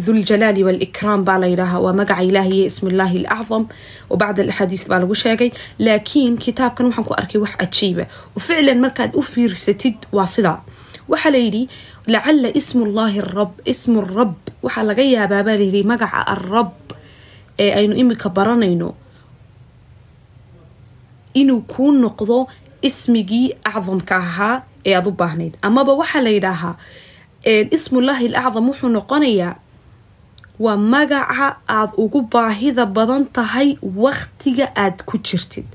dhuljalaali 0.05 0.65
walikraam 0.65 1.25
baa 1.25 1.39
layidhaahaa 1.39 1.81
waa 1.81 1.93
magaca 1.93 2.23
ilaahiye 2.23 2.65
ismillaahi 2.67 3.27
alacdam 3.27 3.69
oo 4.11 4.17
bacd 4.17 4.39
alaxaadiis 4.41 4.85
baa 4.89 4.99
lagu 4.99 5.15
sheegay. 5.15 5.51
Laakiin 5.79 6.39
kitaabkan 6.39 6.87
waxaan 6.87 7.05
ku 7.07 7.15
arkay 7.15 7.41
wax 7.41 7.55
cajiiba. 7.57 8.05
Oo 8.37 8.41
ficlan 8.41 8.81
markaad 8.81 9.15
u 9.15 9.23
fiirsatid 9.23 9.97
waa 10.13 10.27
sidaa. 10.27 10.63
Waxaa 11.09 11.31
layidhi 11.33 11.69
lacala 12.07 12.49
ismullaahi 12.61 13.21
rab 13.21 13.53
ismu 13.65 14.01
rab 14.17 14.35
waxaa 14.63 14.83
laga 14.89 15.03
yaabaa 15.03 15.43
baa 15.47 15.57
layidhi 15.61 15.83
magaca 15.87 16.27
arab 16.35 16.71
ee 17.59 17.71
aynu 17.79 17.95
imika 18.03 18.29
baranayno 18.29 18.95
inuu 21.35 21.61
kuu 21.73 21.93
noqdo 22.03 22.47
ismigii 22.83 23.55
acdamka 23.65 24.17
ahaa 24.17 24.63
ee 24.87 24.95
aada 24.97 25.09
u 25.09 25.13
baahnayd. 25.13 25.55
Amaba 25.63 25.93
waxaa 26.01 26.21
la 26.27 26.31
yidhaahaa 26.31 26.75
ismullaahi 27.45 28.27
alacdam 28.35 28.69
wuxuu 28.71 28.89
noqonayaa 28.89 29.55
waa 30.61 30.77
magaca 30.77 31.57
aada 31.69 31.93
ugu 31.97 32.23
baahida 32.23 32.87
badan 32.87 33.25
tahay 33.27 33.77
waktiga 33.83 34.71
aada 34.77 35.03
ku 35.05 35.19
jirtid. 35.19 35.67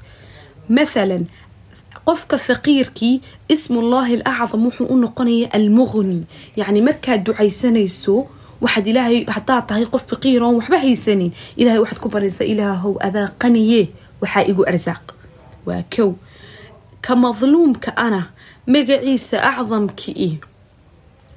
Mathalan 0.70 1.28
qofka 2.06 2.38
faqiirkii 2.38 3.22
ismullaahi 3.50 4.22
alacdam 4.24 4.66
wuxuu 4.68 4.88
u 4.88 4.96
noqonaya 4.96 5.48
almuqni 5.52 6.24
yacni 6.56 6.82
markaad 6.82 7.24
ducaysanayso 7.28 8.28
waxaad 8.64 8.88
ilaahay 8.88 9.26
haddaad 9.28 9.68
tahay 9.68 9.86
qof 9.86 10.04
faqiir 10.12 10.44
oon 10.44 10.56
waxba 10.60 10.78
haysanin 10.80 11.32
ilahay 11.60 11.80
waxaad 11.84 12.00
ku 12.00 12.10
baraysaa 12.10 12.48
ilaahow 12.48 12.96
adaa 13.08 13.28
qaniye 13.42 13.92
waxaa 14.22 14.48
igu 14.48 14.64
arsaaq. 14.72 15.04
Waa 15.68 15.84
kow. 15.96 16.16
Ka 17.02 17.16
madluumka 17.16 17.92
ana 17.98 18.32
magaciisa 18.68 19.38
acdamkii 19.44 20.40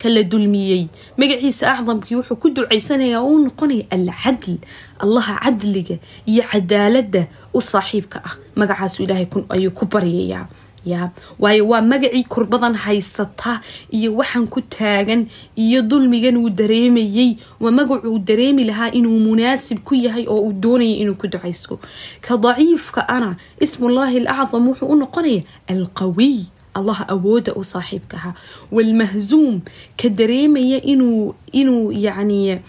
kala 0.03 0.23
dulmiyey. 0.23 0.89
Magaciisa 1.19 1.65
acdamkii 1.77 2.17
wuxuu 2.19 2.37
ku 2.43 2.49
ducaysanayaa 2.57 3.23
uu 3.23 3.39
noqonaya 3.47 3.85
alcadl 3.91 4.57
allaha 5.05 5.35
cadliga 5.45 5.97
iyo 6.27 6.43
cadaaladda 6.53 7.23
u 7.55 7.61
saaxiibka 7.61 8.19
ah. 8.25 8.35
Magacaasu 8.57 9.03
ilaahay 9.05 9.29
ayuu 9.49 9.71
ku 9.77 9.85
baryayaa 9.87 10.49
ya. 10.85 11.11
Waayo 11.39 11.69
waa 11.69 11.83
magacii 11.85 12.25
kurbadan 12.25 12.73
haysata 12.75 13.61
iyo 13.93 14.17
waxaan 14.17 14.49
ku 14.49 14.61
taagan 14.65 15.29
iyo 15.57 15.83
dulmigan 15.85 16.37
uu 16.41 16.49
dareemayey. 16.49 17.37
Waa 17.61 17.71
magacuu 17.71 18.19
dareemi 18.19 18.65
lahaa 18.65 18.89
inuu 18.97 19.21
munaasib 19.21 19.85
ku 19.85 19.95
yahay 19.95 20.25
oo 20.25 20.41
uu 20.49 20.53
doonaya 20.57 20.97
inuu 21.05 21.21
ku 21.21 21.29
ducaysto. 21.29 21.77
Ka 22.25 22.37
daciifka 22.41 23.05
ana 23.09 23.37
ismullaahi 23.61 24.25
alacdam 24.25 24.69
wuxuu 24.73 24.89
u 24.89 24.97
noqonaya 24.97 25.43
alqawiy 25.69 26.49
allaha 26.79 27.05
awooda 27.15 27.53
u 27.61 27.63
saaxiibka 27.73 28.17
ahaa 28.21 28.35
walmahzuum 28.73 29.61
ka 30.01 30.09
dareemaya 30.09 30.79
inuu 30.93 31.35
inuu 31.53 31.93
yacni 32.07 32.61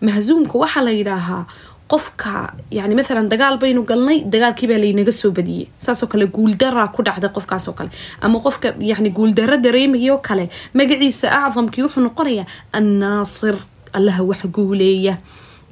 mahzuumka 0.00 0.58
waxaa 0.62 0.82
la 0.88 0.90
yidhaahaa 0.98 1.44
qofka 1.92 2.54
yani 2.70 2.94
maalan 2.98 3.28
dagaal 3.32 3.56
baynu 3.62 3.82
galnay 3.90 4.18
dagaalkiibaa 4.34 4.78
laynaga 4.84 5.12
soo 5.12 5.30
badiyey 5.38 5.66
saasoo 5.84 6.06
kale 6.12 6.26
guuldaraa 6.36 6.88
ku 6.94 7.02
dhacday 7.06 7.30
qofkaasoo 7.36 7.74
kale 7.78 7.90
ama 8.20 8.38
qofka 8.46 8.68
yani 8.90 9.10
guuldaro 9.10 9.56
dareemayoo 9.66 10.18
kale 10.28 10.44
magaciisa 10.74 11.26
acdamkii 11.46 11.82
wuxuu 11.84 12.02
noqonayaa 12.06 12.46
annaasir 12.78 13.56
allaha 13.92 14.22
wax 14.30 14.42
guuleeya 14.56 15.14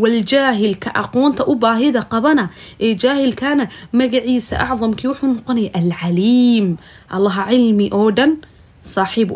waljaahilka 0.02 0.88
aqoonta 1.02 1.42
u 1.52 1.54
baahida 1.64 2.02
qabana 2.12 2.44
ee 2.86 2.94
jaahilkana 3.02 3.64
magaciisa 4.00 4.54
acdamkii 4.70 5.08
wuxuu 5.10 5.28
noqonaya 5.34 5.70
alcaliim 5.80 6.66
allaha 7.16 7.42
cilmi 7.50 7.86
oo 7.98 8.10
dhan 8.18 8.32
saaxiib 8.94 9.30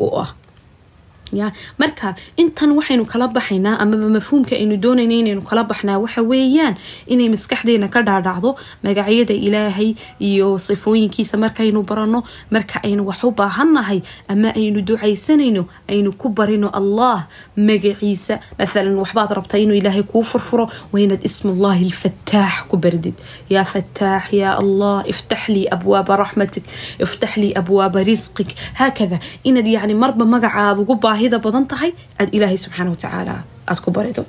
ya 1.33 1.47
marka 1.81 2.09
intan 2.43 2.71
waxaynu 2.79 3.05
kala 3.13 3.27
baxaynaa 3.37 3.77
amaba 3.83 4.09
mafhuumka 4.17 4.53
aynu 4.61 4.77
doonayna 4.85 5.15
inaynu 5.23 5.43
kala 5.51 5.63
baxnaa 5.71 5.99
waxa 6.05 6.21
weeyaan 6.31 6.75
inay 7.13 7.29
maskaxdeena 7.35 7.89
ka 7.95 8.01
dhaadhacdo 8.09 8.51
magacyada 8.85 9.35
ilaahay 9.47 9.91
iyo 10.29 10.59
sifooyinkiisa. 10.59 11.35
Markaynu 11.45 11.81
baranno 11.89 12.21
marka 12.55 12.77
aynu 12.87 13.03
wax 13.09 13.25
u 13.25 13.31
baahannahay 13.41 13.99
ama 14.33 14.49
aynu 14.61 14.79
ducaysanayno 14.89 15.63
aynu 15.93 16.11
ku 16.21 16.29
barino 16.29 16.69
allah 16.81 17.27
magaciisa. 17.57 18.35
Maalan 18.59 18.97
waxbaad 19.03 19.31
rabtaa 19.39 19.59
inuu 19.65 19.77
ilaahay 19.81 20.03
kuu 20.03 20.23
furfuro 20.23 20.69
waa 20.93 21.01
inaad 21.01 21.23
ismullahi 21.29 21.85
alfataax 21.89 22.55
ku 22.71 22.77
bardid 22.77 23.15
yaa 23.51 23.65
fataax 23.65 24.25
yaa 24.33 24.55
allah 24.63 25.05
iftax 25.13 25.49
lii 25.55 25.67
abwaaba 25.77 26.17
raxmatik 26.23 26.65
iftax 27.05 27.33
lii 27.43 27.53
abwaaba 27.61 28.03
risqik 28.11 28.51
haakada 28.79 29.19
inaad 29.49 29.67
yani 29.77 29.95
marba 29.95 30.25
magacaad 30.35 30.79
ugu 30.83 30.95
baahi 31.05 31.22
badan 31.45 31.65
tahay 31.71 31.91
aada 32.19 32.31
ilaahay 32.37 32.59
subxaana 32.65 32.91
watacaala 32.95 33.35
aada 33.69 33.81
ku 33.85 33.91
barido 33.97 34.25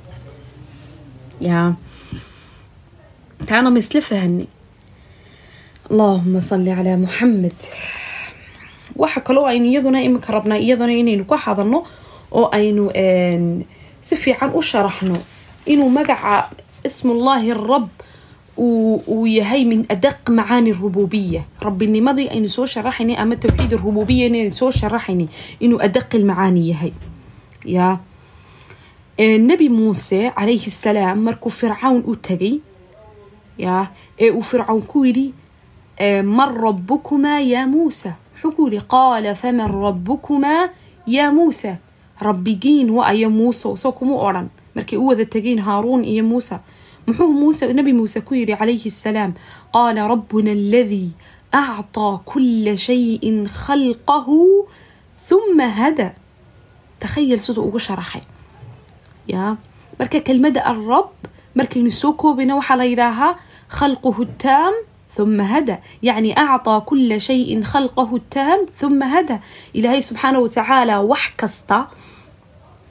ya 1.40 1.74
taana 3.48 3.68
ma 3.74 3.78
isla 3.78 4.00
fahanay 4.00 4.46
allahuma 5.90 6.40
salli 6.40 6.70
calaa 6.76 6.96
muxamed 7.04 7.58
waxa 9.02 9.20
kaloo 9.26 9.46
aynu 9.50 9.66
iyaduna 9.72 9.98
iminka 10.06 10.32
rabnaa 10.36 10.58
iyaduna 10.66 10.92
inaynu 11.00 11.24
ka 11.30 11.36
hadalno 11.44 11.78
oo 12.38 12.46
aynu 12.58 12.84
si 14.06 14.14
fiican 14.16 14.50
u 14.54 14.62
sharaxno 14.62 15.16
inuu 15.72 15.90
magaca 15.90 16.50
ismullaahi 16.88 17.50
rab 17.70 17.88
uu 18.58 19.26
yahay 19.26 19.64
min 19.64 19.86
adaq 19.88 20.28
macaani 20.30 20.72
rububiya 20.72 21.42
rabbinimadii 21.60 22.28
aynu 22.28 22.48
soo 22.48 22.66
sharaxaynay 22.66 23.16
ama 23.16 23.36
tawxiid 23.36 23.72
rububiya 23.72 24.26
inaynu 24.26 24.52
soo 24.54 24.70
sharaxaynay 24.70 25.28
inuu 25.60 25.80
adaqi 25.82 26.18
lmacaani 26.18 26.68
yahay 26.70 26.92
ya 27.64 27.98
nebi 29.18 29.68
muuse 29.68 30.30
calayhi 30.30 30.70
salaam 30.70 31.18
markuu 31.22 31.50
fircawn 31.50 32.02
u 32.06 32.16
tagay 32.16 32.60
ya 33.58 33.88
ee 34.18 34.30
uu 34.30 34.42
fircawn 34.42 34.82
ku 34.82 35.04
yidhi 35.06 35.32
man 36.24 36.54
rabukumaa 36.56 37.38
yaa 37.40 37.66
muusa 37.66 38.14
wuxuu 38.42 38.52
ku 38.56 38.62
yidhi 38.68 38.80
qaala 38.88 39.34
faman 39.34 39.70
rabukumaa 39.82 40.68
yaa 41.06 41.32
muusa 41.32 41.76
rabbigiin 42.20 42.90
wa 42.90 43.06
ayo 43.06 43.30
muuse 43.30 43.76
soo 43.76 43.92
kuma 43.92 44.14
odhan 44.14 44.48
محو 47.08 47.26
موسى 47.26 47.72
نبي 47.72 47.92
موسى 47.92 48.20
كويري 48.20 48.52
عليه 48.52 48.86
السلام. 48.86 49.34
قال 49.72 49.98
ربنا 49.98 50.52
الذي 50.52 51.10
أعطى 51.54 52.20
كل 52.24 52.78
شيء 52.78 53.46
خلقه 53.46 54.28
ثم 55.24 55.60
هدى. 55.60 56.10
تخيل 57.00 57.40
صوته 57.40 57.62
وشرحه 57.62 58.20
يا 59.28 59.56
ya 60.00 60.04
marka 60.04 60.30
الرب 60.30 61.12
arab 61.58 61.76
نسوكو 61.76 62.36
soo 62.36 62.72
ليلاها 62.72 63.36
خلقه 63.68 64.22
التام 64.22 64.72
ثم 65.16 65.40
هدى. 65.40 65.76
يعني 66.02 66.38
أعطى 66.38 66.82
كل 66.86 67.20
شيء 67.20 67.62
خلقه 67.62 68.16
التام 68.16 68.66
ثم 68.76 69.02
هدى. 69.02 69.38
إلهي 69.76 70.00
سبحانه 70.00 70.38
وتعالى 70.38 70.96
وحكستا 70.98 71.88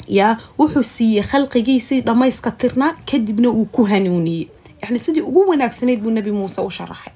yaa 0.07 0.37
wuxuu 0.59 0.83
siiyey 0.83 1.23
khalqigiisii 1.23 2.01
dhammayska 2.01 2.51
tirnaa 2.51 2.95
kadibna 3.11 3.49
uu 3.49 3.65
ku 3.65 3.83
hanuuniyey. 3.83 4.47
Yani 4.81 4.99
sidii 4.99 5.21
ugu 5.21 5.49
wanaagsanayd 5.49 5.99
buu 6.01 6.11
nabi 6.11 6.31
muuse 6.31 6.61
u 6.61 6.69
sharaxay. 6.69 7.13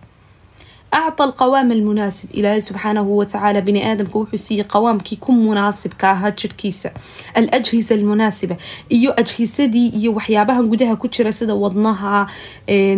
Acta 0.91 1.23
alqawaama 1.23 1.73
almunaasib. 1.73 2.29
Ilaahay 2.31 2.61
subxaanahu 2.61 3.17
watacaala 3.17 3.61
bini 3.61 3.83
aadamka 3.83 4.19
wuxuu 4.19 4.37
siiyey 4.37 4.63
qawaamkii 4.63 5.17
ku 5.19 5.31
munaasibka 5.31 6.11
ahaa 6.11 6.31
jirkiisa 6.31 6.91
al 7.35 7.49
almunaasiba. 7.91 8.55
Iyo 8.89 9.13
ajhisadii 9.19 9.87
iyo 9.87 10.13
waxyaabaha 10.13 10.63
gudaha 10.63 10.95
ku 10.95 11.07
jira 11.07 11.33
sida 11.33 11.55
wadnaha 11.55 12.27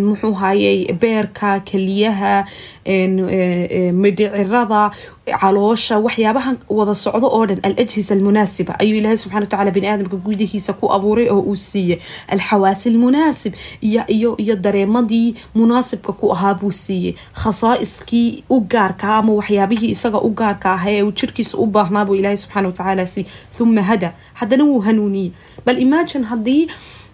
muxuu 0.06 0.34
hayey 0.34 0.94
beerka 0.94 1.60
keliyaha 1.60 2.46
midhicirada 4.04 4.92
caloosha 5.42 5.98
waxyaabaha 6.06 6.52
wada 6.70 6.96
socdo 6.96 7.28
oo 7.30 7.46
dhan 7.46 7.60
alajhisa 7.64 8.14
almunaasiba 8.16 8.74
ayuu 8.80 8.98
ilaahay 8.98 9.18
subxana 9.18 9.42
watacaala 9.46 9.72
bini 9.72 9.88
aadamka 9.88 10.18
gudihiisa 10.18 10.74
ku 10.74 10.86
abuuray 10.96 11.30
oo 11.30 11.40
uu 11.42 11.56
siiyey. 11.56 12.00
Alxawaasi 12.28 12.90
almunaasib 12.90 13.54
iyo 13.82 14.56
dareemadii 14.66 15.36
munaasibka 15.56 16.14
ku 16.14 16.32
ahaa 16.34 16.54
buu 16.54 16.72
siiyey. 16.72 17.14
Khasaa'iskii 17.44 18.44
u 18.50 18.60
gaarka 18.62 19.16
ama 19.18 19.34
waxyaabihii 19.34 19.92
isaga 19.96 20.22
u 20.22 20.30
gaarka 20.30 20.74
ahaa 20.74 20.92
ee 20.92 21.04
uu 21.04 21.12
jirkiisa 21.12 21.58
u 21.58 21.66
baahnaa 21.66 22.06
buu 22.06 22.16
ilaahay 22.16 22.38
subxana 22.38 22.68
watacaala 22.68 23.06
siiyey. 23.08 23.30
Thuma 23.58 23.82
hada 23.82 24.14
haddana 24.34 24.64
wuu 24.66 24.80
hanuuniyey. 24.80 25.32
Bal 25.66 25.78
imagine 25.80 26.26
haddii 26.26 26.68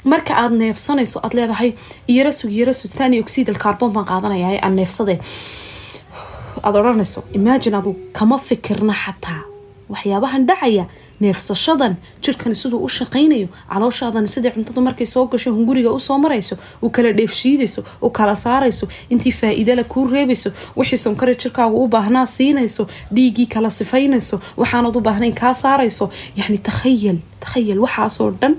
marka 0.06 0.34
aada 0.42 0.56
neefsanayso 0.56 1.20
aada 1.20 1.36
leedahay 1.40 1.72
iyarasug 2.14 2.52
iyarasug 2.52 2.92
thani 2.98 3.20
oxid 3.24 3.50
alcarbon 3.50 3.92
baan 3.96 4.06
qaadanaya 4.12 4.60
aan 4.62 4.76
neefsade. 4.80 5.16
Aada 6.66 6.78
odhanayso 6.82 7.24
imagine 7.34 7.78
adu 7.80 7.92
kama 8.14 8.38
fikirna 8.48 8.94
xataa. 9.04 9.42
Waxyaabahan 9.90 10.46
dhacaya 10.50 10.86
neefsashadan 11.22 11.96
jirkani 12.24 12.56
siduu 12.62 12.80
u 12.86 12.90
shaqaynayo 12.98 13.48
calooshaadana 13.72 14.28
sidai 14.28 14.52
cuntada 14.56 14.82
markay 14.88 15.08
soo 15.14 15.26
gasho 15.32 15.54
hunguriga 15.58 15.92
u 15.98 16.00
soo 16.00 16.18
marayso 16.18 16.56
u 16.82 16.90
kala 16.90 17.14
dheefshiidayso 17.20 17.82
u 18.02 18.10
kala 18.10 18.36
saarayso 18.46 18.86
intii 19.10 19.36
faa-iidala 19.40 19.84
kuu 19.84 20.06
reebayso 20.14 20.50
wixii 20.80 21.02
sonkare 21.06 21.36
jirkaagu 21.42 21.84
u 21.84 21.88
baahnaa 21.88 22.26
siinayso 22.26 22.88
dhiigii 23.16 23.48
kala 23.56 23.70
sifaynayso 23.70 24.42
waxaanad 24.62 24.96
u 24.96 25.02
baahnayn 25.08 25.36
kaa 25.42 25.54
saarayso. 25.54 26.10
Yani 26.38 26.58
takhayal 26.70 27.18
takhayal 27.40 27.80
waxaasoo 27.86 28.32
dhan 28.42 28.56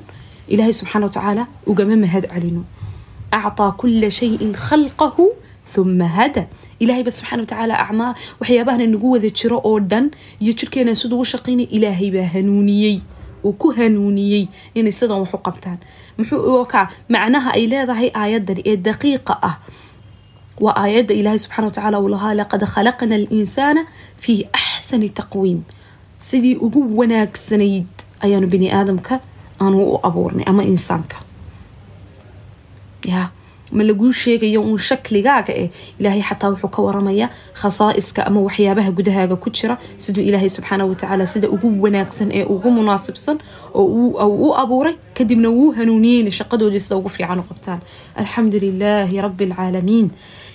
إلهي 0.53 0.73
سبحانه 0.73 1.07
وتعالى 1.07 1.47
وقمم 1.67 2.05
هد 2.05 2.27
علينا. 2.27 2.63
أعطى 3.35 3.75
كل 3.79 4.13
شيء 4.13 4.53
خلقه 4.53 5.33
ثم 5.69 6.03
هدى. 6.03 6.47
إلهي 6.83 7.03
بس 7.03 7.19
سبحانه 7.19 7.43
وتعالى 7.43 7.73
أعمى 7.73 8.15
وحيا 8.41 8.63
بهن 8.63 8.81
النقوة 8.81 9.19
ذي 9.19 9.33
أوردن. 9.51 10.11
يتشر 10.41 10.83
أنا 10.83 10.95
سود 10.95 11.23
شقيني 11.23 11.69
إلهي 11.73 12.11
بهنونيي. 12.11 13.03
وكهنونيي. 13.45 14.49
يعني 14.75 14.91
سدو 14.91 15.21
وحقبتان 15.21 15.79
وكا 16.33 16.89
معناها 17.11 17.57
إلا 17.57 18.01
هي 18.01 18.13
آيات 18.17 18.51
إيه 18.51 18.75
دقيقة. 18.75 19.41
أه 19.45 19.59
وآيات 20.61 21.11
إلهي 21.11 21.39
سبحانه 21.39 21.67
وتعالى 21.69 21.97
ولها 21.97 22.35
لقد 22.35 22.65
خلقنا 22.65 23.17
الإنسان 23.17 23.85
في 24.19 24.45
أحسن 24.55 25.15
تقويم. 25.15 25.65
سيدي 26.19 26.57
أقوى 26.57 27.07
ناك 27.07 27.37
سنيد 27.37 27.87
أيان 28.25 28.47
بني 28.47 28.81
آدم 28.81 28.99
كه 28.99 29.21
aanu 29.63 29.79
u 29.95 30.01
abuurnay 30.09 30.45
ama 30.51 30.63
insaanka 30.73 31.17
ya 33.05 33.31
ma 33.73 33.83
laguu 33.85 34.13
sheegayo 34.13 34.61
uun 34.63 34.79
shakligaaga 34.89 35.53
eh 35.63 35.69
ilaahay 35.99 36.23
xataa 36.29 36.51
wuxuu 36.55 36.71
ka 36.77 36.81
waramaya 36.87 37.27
khasaa'iska 37.61 38.21
ama 38.29 38.41
waxyaabaha 38.47 38.91
gudahaaga 38.99 39.37
ku 39.43 39.49
jira 39.51 39.75
siduu 40.03 40.23
ilaahay 40.29 40.49
subxaana 40.57 40.85
watacaala 40.91 41.27
sida 41.33 41.49
ugu 41.55 41.69
wanaagsan 41.85 42.29
ee 42.39 42.45
ugu 42.55 42.69
munaasibsan 42.79 43.37
oo 43.75 43.85
u 44.47 44.55
abuuray 44.63 44.95
kadibna 45.19 45.49
wuu 45.57 45.71
hanuuniyeyna 45.79 46.31
shaqadoodii 46.39 46.81
sida 46.85 46.97
ugu 46.97 47.09
fiican 47.17 47.39
u 47.43 47.43
qabtaan. 47.51 47.81
Alxamdu 48.21 48.57
lilaahi 48.65 49.21
rabi 49.27 49.45
alcaalamiin 49.45 50.07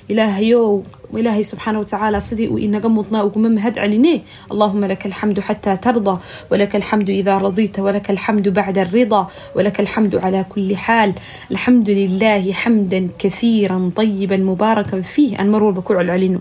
ilaahayow 0.08 0.84
ilaahay 1.20 1.44
subxaana 1.44 1.80
watacaala 1.80 2.22
sidii 2.22 2.48
uu 2.54 2.58
inaga 2.68 2.90
mudnaa 2.90 3.24
uguma 3.28 3.50
mahad 3.50 3.76
celine 3.76 4.14
allahuma 4.52 4.88
laka 4.88 5.06
alxamdu 5.10 5.42
xataa 5.48 5.78
tardaa 5.86 6.18
walaka 6.52 6.78
alxamdu 6.80 7.12
idaa 7.22 7.40
radiita 7.40 7.84
walaka 7.88 8.10
alxamdu 8.14 8.50
bacda 8.58 8.82
alridaa 8.86 9.28
walaka 9.56 9.80
alxamdu 9.84 10.16
calaa 10.24 10.44
kuli 10.52 10.76
xaal 10.86 11.12
alxamdu 11.52 11.92
lilaahi 12.00 12.52
xamdan 12.64 13.06
kahiira 13.22 13.76
طayiba 14.00 14.38
mubaarakan 14.50 15.02
fiih 15.14 15.32
aan 15.40 15.50
mar 15.54 15.62
walba 15.66 15.82
ku 15.88 15.94
celcelino 15.98 16.40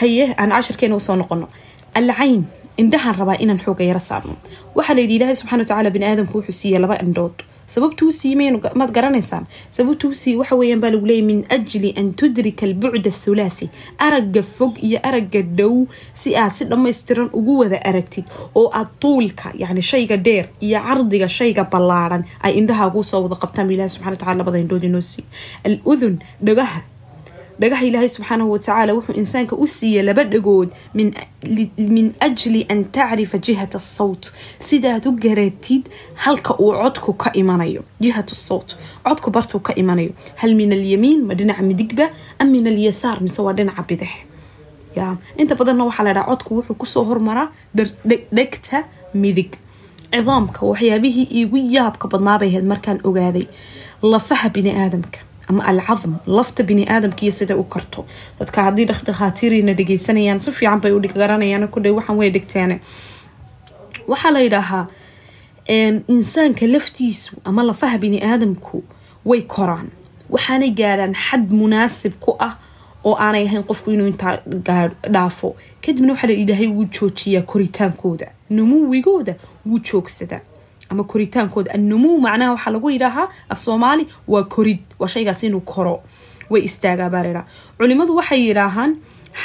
haye 0.00 0.24
aan 0.40 0.50
cashirkeena 0.56 0.94
u 0.96 1.00
soo 1.06 1.16
noqono 1.20 1.46
alcayn 2.00 2.40
indhahaan 2.82 3.16
rabaa 3.20 3.36
inaan 3.44 3.60
xooga 3.64 3.84
yaro 3.90 4.00
saarno 4.08 4.34
waxaa 4.76 4.94
la 4.96 5.00
yidhi 5.04 5.14
ilaahay 5.18 5.36
subxana 5.40 5.60
watacaala 5.62 5.90
bini 5.94 6.04
aadamku 6.10 6.34
wuxuu 6.38 6.56
siiyey 6.60 6.80
laba 6.84 6.96
indhood 7.04 7.36
sababtuu 7.74 8.10
siimay 8.20 8.48
maad 8.80 8.90
garanaysaan. 8.96 9.44
Sababtuu 9.76 10.12
sii 10.22 10.34
waxa 10.40 10.56
weeyaan 10.60 10.80
baa 10.84 10.90
lagu 10.94 11.06
leeyay 11.10 11.24
min 11.30 11.40
ajli 11.56 11.90
an 12.00 12.06
tudrika 12.20 12.66
albucd 12.68 13.06
athulaathi 13.12 13.66
aragga 14.06 14.42
fog 14.56 14.74
iyo 14.88 14.98
aragga 15.08 15.42
dhow 15.58 15.74
si 16.20 16.36
aad 16.42 16.52
si 16.58 16.64
dhammaystiran 16.70 17.28
ugu 17.38 17.54
wada 17.62 17.78
aragtid 17.90 18.24
oo 18.54 18.66
aad 18.80 18.88
tuulka 19.02 19.52
yani 19.62 19.82
shayga 19.90 20.16
dheer 20.26 20.46
iyo 20.66 20.78
cardiga 20.86 21.28
shayga 21.38 21.64
ballaadhan 21.72 22.22
ay 22.46 22.52
indhahaaguu 22.60 23.04
soo 23.10 23.22
wada 23.26 23.36
qabtaan. 23.42 23.66
Bu 23.68 23.72
ilahi 23.76 23.90
subxana 23.94 24.10
watacala 24.16 24.38
labada 24.42 24.58
indhood 24.64 24.84
inoo 24.88 25.00
siiy 25.10 25.26
al 25.68 25.76
udun 25.92 26.14
dhagaha 26.46 26.80
dhagaha 27.60 27.84
ilaahay 27.88 28.08
subxaanahu 28.08 28.50
watacaala 28.54 28.92
wuxuu 28.96 29.14
insaanka 29.22 29.56
u 29.56 29.66
siiyey 29.66 30.02
laba 30.08 30.24
dhagood 30.24 30.68
min 30.94 32.06
ajli 32.28 32.60
an 32.72 32.84
tacrifa 32.96 33.38
jihat 33.46 33.74
asawt 33.80 34.32
sidaad 34.68 35.06
u 35.08 35.12
garatid 35.24 35.84
halka 36.24 36.52
uu 36.62 36.72
codku 36.82 37.12
ka 37.22 37.30
imanayo 37.42 37.82
jihat 38.00 38.28
sawt 38.34 38.76
codku 39.04 39.30
bartuu 39.30 39.60
ka 39.60 39.72
imanayo. 39.82 40.12
Hal 40.40 40.54
min 40.54 40.72
alyamiin 40.72 41.20
ma 41.28 41.34
dhinaca 41.34 41.62
midigba 41.62 42.06
am 42.38 42.48
min 42.52 42.66
alyasaar 42.66 43.20
mise 43.22 43.40
waa 43.42 43.52
dhinaca 43.52 43.82
bidix. 43.88 44.10
Ya 44.96 45.16
inta 45.36 45.54
badanna 45.54 45.84
waxaa 45.84 46.04
la 46.08 46.12
dhaha 46.16 46.26
codku 46.30 46.50
wuxuu 46.58 46.74
ku 46.80 46.86
soo 46.86 47.04
hormaraa 47.04 47.48
dhegta 48.36 48.84
midig. 49.14 49.52
Cidaamka 50.12 50.60
waxyaabihii 50.66 51.26
iigu 51.38 51.56
yaabka 51.76 52.08
badnaabay 52.12 52.48
ahayd 52.50 52.64
markaan 52.72 52.98
ogaaday. 53.04 53.46
Lafaha 54.02 54.48
bini 54.48 54.70
aadamka 54.82 55.20
ama 55.50 55.62
alcadm 55.72 56.12
lafta 56.38 56.62
bini 56.70 56.84
aadamkiiyo 56.94 57.32
sida 57.38 57.56
u 57.62 57.64
karto 57.74 58.04
dadka 58.40 58.62
haddii 58.66 58.84
dhakhaatiirina 58.90 59.72
dhegeysanayaan 59.78 60.40
si 60.40 60.52
fiican 60.58 60.80
bay 60.80 60.92
u 60.92 61.00
garanayaan 61.22 61.68
kudhay 61.74 61.92
waxaan 61.98 62.18
way 62.20 62.30
dhigteene 62.36 62.76
waxaa 64.12 64.30
la 64.36 64.40
yidhaahaa 64.46 64.86
insaanka 66.14 66.66
laftiisu 66.66 67.36
ama 67.44 67.62
lafaha 67.62 67.98
bini 67.98 68.18
aadamku 68.32 68.82
way 69.24 69.42
koraan 69.42 69.88
waxaanay 70.30 70.70
gaadhaan 70.80 71.14
xad 71.14 71.50
munaasib 71.60 72.12
ku 72.20 72.36
ah 72.38 72.54
oo 73.04 73.14
aanay 73.26 73.44
ahayn 73.46 73.62
qofku 73.70 73.90
inuu 73.94 74.06
intaa 74.12 74.38
dhaafo 75.14 75.56
kadibna 75.86 76.12
waxaa 76.12 76.26
la 76.28 76.34
ilaahay 76.42 76.66
wuu 76.76 76.84
joojiyaa 77.00 77.42
koritaankooda 77.42 78.26
numuwigooda 78.50 79.34
wuu 79.66 79.78
joogsadaa 79.78 80.40
ama 80.90 81.04
koritaankooda 81.04 81.74
annumuu 81.74 82.18
macnaha 82.20 82.52
waxaa 82.54 82.70
lagu 82.76 82.90
yidhaahaa 82.90 83.28
af 83.48 83.58
soomaali 83.58 84.06
waa 84.28 84.42
korid. 84.54 84.78
Waa 84.98 85.08
shaygaas 85.08 85.42
inuu 85.42 85.60
koro 85.60 86.02
way 86.50 86.62
istaagaa 86.64 87.10
baa 87.10 87.22
laydhaha 87.22 87.46
culimadu 87.78 88.16
waxay 88.16 88.40
yidhaahaan 88.48 88.96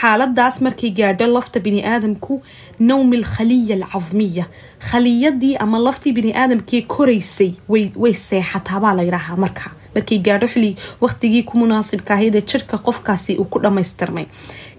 xaaladaas 0.01 0.61
markay 0.65 0.89
gaadho 0.89 1.27
lafta 1.27 1.59
bini 1.59 1.81
aadamku 1.85 2.41
nawmi 2.79 3.17
alkhaliya 3.17 3.75
alcadmiya 3.75 4.45
khaliyadii 4.91 5.55
ama 5.55 5.79
laftii 5.79 6.11
bini 6.17 6.31
aadamkee 6.33 6.81
koraysay 6.81 7.51
way 7.69 8.13
seexataa 8.13 8.79
baa 8.79 8.93
layidhaahaa 8.99 9.35
marka. 9.45 9.71
Markay 9.95 10.17
gaadho 10.19 10.47
xili 10.47 10.75
waqtigii 11.01 11.43
ku 11.43 11.57
munaasibka 11.57 12.17
jirka 12.51 12.77
qofkaasi 12.77 13.37
uu 13.37 13.45
ku 13.45 13.59
dhammaystirmay. 13.59 14.25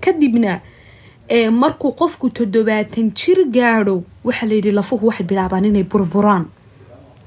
Kadibna 0.01 0.61
markuu 1.51 1.93
qofku 1.93 2.31
toddobaatan 2.31 3.11
jir 3.15 3.39
gaadho 3.51 4.03
waxaa 4.25 4.47
layidhi 4.47 4.73
lafuhu 4.73 5.07
waxay 5.07 5.27
bilaabaan 5.27 5.65
inay 5.65 5.83
burburaan 5.85 6.45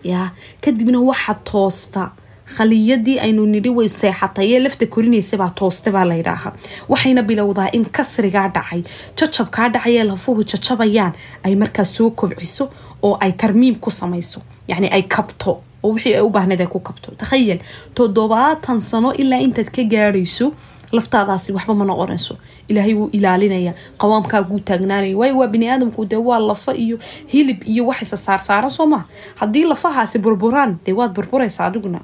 ya 0.04 0.32
kadibna 0.62 1.00
waxa 1.00 1.34
toosta. 1.52 2.12
Khaliyadii 2.58 3.20
aynu 3.20 3.46
nidhi 3.46 3.70
way 3.70 3.88
seexatay 3.90 4.48
ee 4.56 4.60
lafta 4.60 4.86
korinaysabaa 4.86 5.50
toosta 5.60 5.92
baa 5.92 6.06
laydhaahaa 6.12 6.54
waxayna 6.90 7.22
bilowdaa 7.22 7.70
in 7.78 7.86
kasrigaa 7.86 8.48
dhacay. 8.56 8.82
Jacabkaa 9.18 9.70
dhacayee 9.70 10.04
lafuhu 10.04 10.44
jacabayaan 10.44 11.14
ay 11.44 11.56
markaas 11.56 11.94
soo 11.96 12.10
kobciso 12.12 12.70
oo 13.04 13.18
ay 13.22 13.32
tarmiim 13.32 13.76
ku 13.76 13.92
samayso. 13.92 14.42
Yacni 14.68 14.90
ay 14.90 15.04
kabto 15.04 15.62
oo 15.84 15.94
wixii 15.94 16.16
ay 16.16 16.22
u 16.22 16.30
baahneed 16.30 16.62
ay 16.62 16.68
ku 16.68 16.80
kabto. 16.80 17.12
Takhayal 17.18 17.60
toddobaatan 17.94 18.80
sano 18.82 19.14
ilaa 19.14 19.40
intaad 19.46 19.70
ka 19.76 19.84
gaadhayso 19.84 20.54
laftaadaasi 20.92 21.54
waxba 21.54 21.74
ma 21.74 21.86
noqonayso. 21.86 22.38
Ilaahay 22.68 22.94
wuu 22.94 23.10
ilaalinaya 23.12 23.74
qawaamkaaguu 24.02 24.60
taagnaanaya. 24.60 25.18
Waayo 25.18 25.38
waa 25.38 25.48
bini 25.48 25.70
aadamku 25.70 26.06
dee 26.06 26.16
waa 26.30 26.40
lafa 26.40 26.74
iyo 26.76 26.98
hilib 27.28 27.64
iyo 27.68 27.86
wax 27.88 28.02
isa 28.02 28.18
saarsaaran 28.18 28.70
soo 28.70 28.86
maha 28.86 29.06
haddii 29.36 29.64
lafahaasi 29.64 30.20
burburaan 30.20 30.78
dee 30.86 30.94
waad 30.94 31.12
burburaysaa 31.14 31.66
adiguna. 31.70 32.00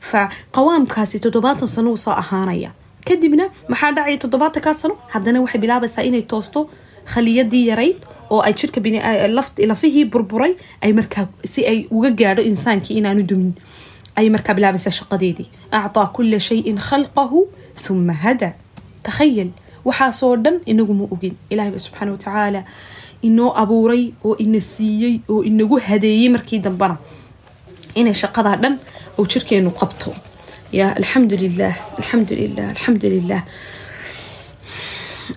Fa 0.00 0.28
qawaamkaasi 0.52 1.20
toddobaatan 1.20 1.68
sano 1.68 1.90
uu 1.90 1.96
soo 1.96 2.12
ahaanaya. 2.12 2.70
Kadibna 3.08 3.44
maxaa 3.68 3.92
dhacaya 3.92 4.18
toddobaatankaa 4.18 4.74
sano? 4.74 4.94
Haddana 5.12 5.40
waxay 5.40 5.60
bilaabaysaa 5.60 6.02
inay 6.02 6.22
toosto 6.22 6.70
khaliyadii 7.14 7.66
yarayd 7.68 7.98
oo 8.30 8.40
ay 8.40 8.52
jirka 8.52 8.80
lafihii 9.68 10.04
burburay 10.04 10.54
ay 10.82 10.92
markaa 10.92 11.26
si 11.44 11.66
ay 11.66 11.86
uga 11.90 12.10
gaadho 12.10 12.42
insaankii 12.42 12.96
inaanu 12.98 13.22
dumin. 13.22 13.52
Ayay 14.16 14.30
markaa 14.30 14.54
bilaabaysaa 14.54 14.90
shaqadeedii. 14.90 15.48
Acطaa 15.70 16.06
kula 16.14 16.38
shayin 16.40 16.78
khalqahu 16.78 17.48
huma 17.88 18.12
hada 18.24 18.48
takhayal 19.06 19.50
waxaasoo 19.84 20.36
dhan 20.44 20.56
inaguma 20.70 21.04
ogin 21.14 21.34
ilahayba 21.52 21.78
subxaana 21.84 22.12
watacaala 22.14 22.60
inoo 23.28 23.50
abuuray 23.62 24.04
oo 24.24 24.34
ina 24.44 24.60
siiyey 24.60 25.14
oo 25.32 25.42
inagu 25.50 25.76
hadeeyey 25.88 26.28
markii 26.34 26.58
dambana 26.66 26.96
inay 27.94 28.14
shaqadaa 28.22 28.56
dhan 28.62 28.74
oo 29.18 29.24
jirkeenu 29.32 29.70
qabto 29.80 30.10
ya 30.78 30.86
alxamdu 31.00 31.36
lilah 31.42 31.74
alxamdu 31.98 32.32
lilah 32.40 32.66
alxamdu 32.74 33.06
lilah 33.14 33.42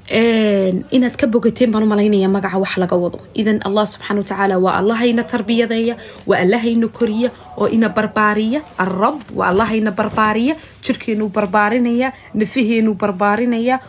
inaad 0.10 1.16
ka 1.18 1.28
bogateen 1.28 1.72
baan 1.72 1.84
u 1.84 1.88
malaynaya 1.88 2.30
magaca 2.30 2.58
wax 2.60 2.78
laga 2.78 2.96
wado. 2.98 3.20
Idan 3.34 3.60
allah 3.68 3.86
subxaana 3.86 4.22
watacaala 4.22 4.56
waa 4.60 4.78
allahayna 4.82 5.24
tarbiyadeeya 5.24 5.96
waa 6.28 6.40
allahayna 6.46 6.88
koriya 6.88 7.30
oo 7.58 7.68
ina 7.68 7.90
barbaariya. 7.90 8.62
Arab 8.78 9.22
waa 9.36 9.50
allahayna 9.52 9.92
barbaariya 9.92 10.56
jirkeenu 10.86 11.30
barbaarinaya 11.30 12.14
nafaheenu 12.34 12.94
barbaarinaya 12.94 13.80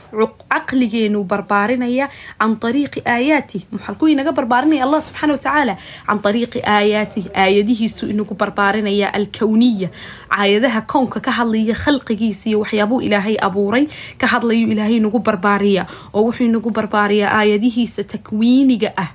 caqligeenu 0.50 1.24
barbaarinaya 1.24 2.08
can 2.40 2.56
ariiqi 2.68 3.00
aayaatih 3.04 3.62
maxalkuu 3.72 4.08
inaga 4.08 4.32
barbaarinaya 4.32 4.84
allah 4.86 5.00
subxaana 5.08 5.32
watacaala 5.36 5.74
can 6.06 6.18
ariiqi 6.30 6.60
aayaatih 6.74 7.24
aayadihiisu 7.42 8.08
inagu 8.12 8.34
barbaarinaya 8.42 9.12
alkowniya 9.18 9.88
aayadaha 10.30 10.80
kownka 10.92 11.20
ka 11.26 11.30
hadlaya 11.38 11.74
khalqigiisa 11.84 12.48
iyo 12.50 12.58
waxyaabuu 12.64 13.00
ilaahay 13.06 13.36
abuuray 13.48 13.84
ka 14.20 14.26
hadlayu 14.32 14.66
ilaahay 14.72 14.98
nagu 15.04 15.18
barbaariya 15.28 15.86
oo 16.14 16.22
wuxuu 16.26 16.44
inagu 16.50 16.70
barbaariyaa 16.70 17.32
aayadihiisa 17.38 18.04
takwiiniga 18.04 18.92
ah. 18.96 19.10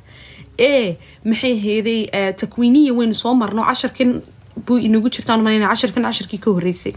Ee 0.59 0.97
maxay 1.25 1.55
heeday 1.65 2.01
takwiiniya 2.41 2.93
waynu 2.93 3.13
soo 3.15 3.33
marno? 3.33 3.63
Casharkan 3.69 4.21
buu 4.67 4.77
inagu 4.77 5.09
jirtaan 5.09 5.41
maleyna 5.41 5.67
cashirkan 5.71 6.03
cashirkii 6.03 6.37
ka 6.43 6.51
horeysay 6.51 6.93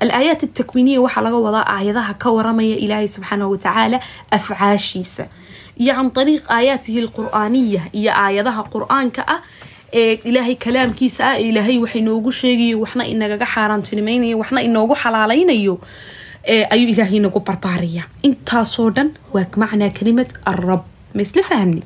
al-aayaat 0.00 0.42
atakwiiniya 0.44 1.00
waxaa 1.04 1.22
laga 1.26 1.38
wadaa 1.46 1.64
aayadaha 1.74 2.14
ka 2.22 2.28
waramaya 2.36 2.76
ilaahay 2.84 3.08
subxaanahu 3.08 3.50
watacaala 3.56 3.98
afcaashiisa. 4.30 5.24
Iyo 5.78 5.94
can 5.94 6.10
ariiq 6.22 6.44
aayaatihi 6.50 6.98
alqur-aaniya 7.06 7.82
iyo 7.92 8.12
aayadaha 8.24 8.62
qur'aanka 8.74 9.22
ah 9.34 9.40
ee 9.92 10.14
ilaahay 10.30 10.54
kalaamkiisa 10.64 11.22
ah 11.30 11.38
ilaahay 11.40 11.78
wax 11.82 11.94
inoogu 12.00 12.30
sheegayo 12.32 12.80
waxna 12.84 13.04
inagaga 13.06 13.46
xaaraantinimaynayo 13.54 14.36
waxna 14.42 14.60
inoogu 14.68 14.94
xalaalaynayo 15.02 15.74
ayuu 16.46 16.88
ilaahay 16.94 17.20
nagu 17.20 17.40
barbaaraya 17.40 18.04
intaasoo 18.22 18.90
dhan 18.90 19.10
waa 19.34 19.46
macnaa 19.56 19.90
kalimad 19.98 20.30
arab 20.44 20.82
ma 21.14 21.20
isla 21.22 21.42
fahmni 21.42 21.82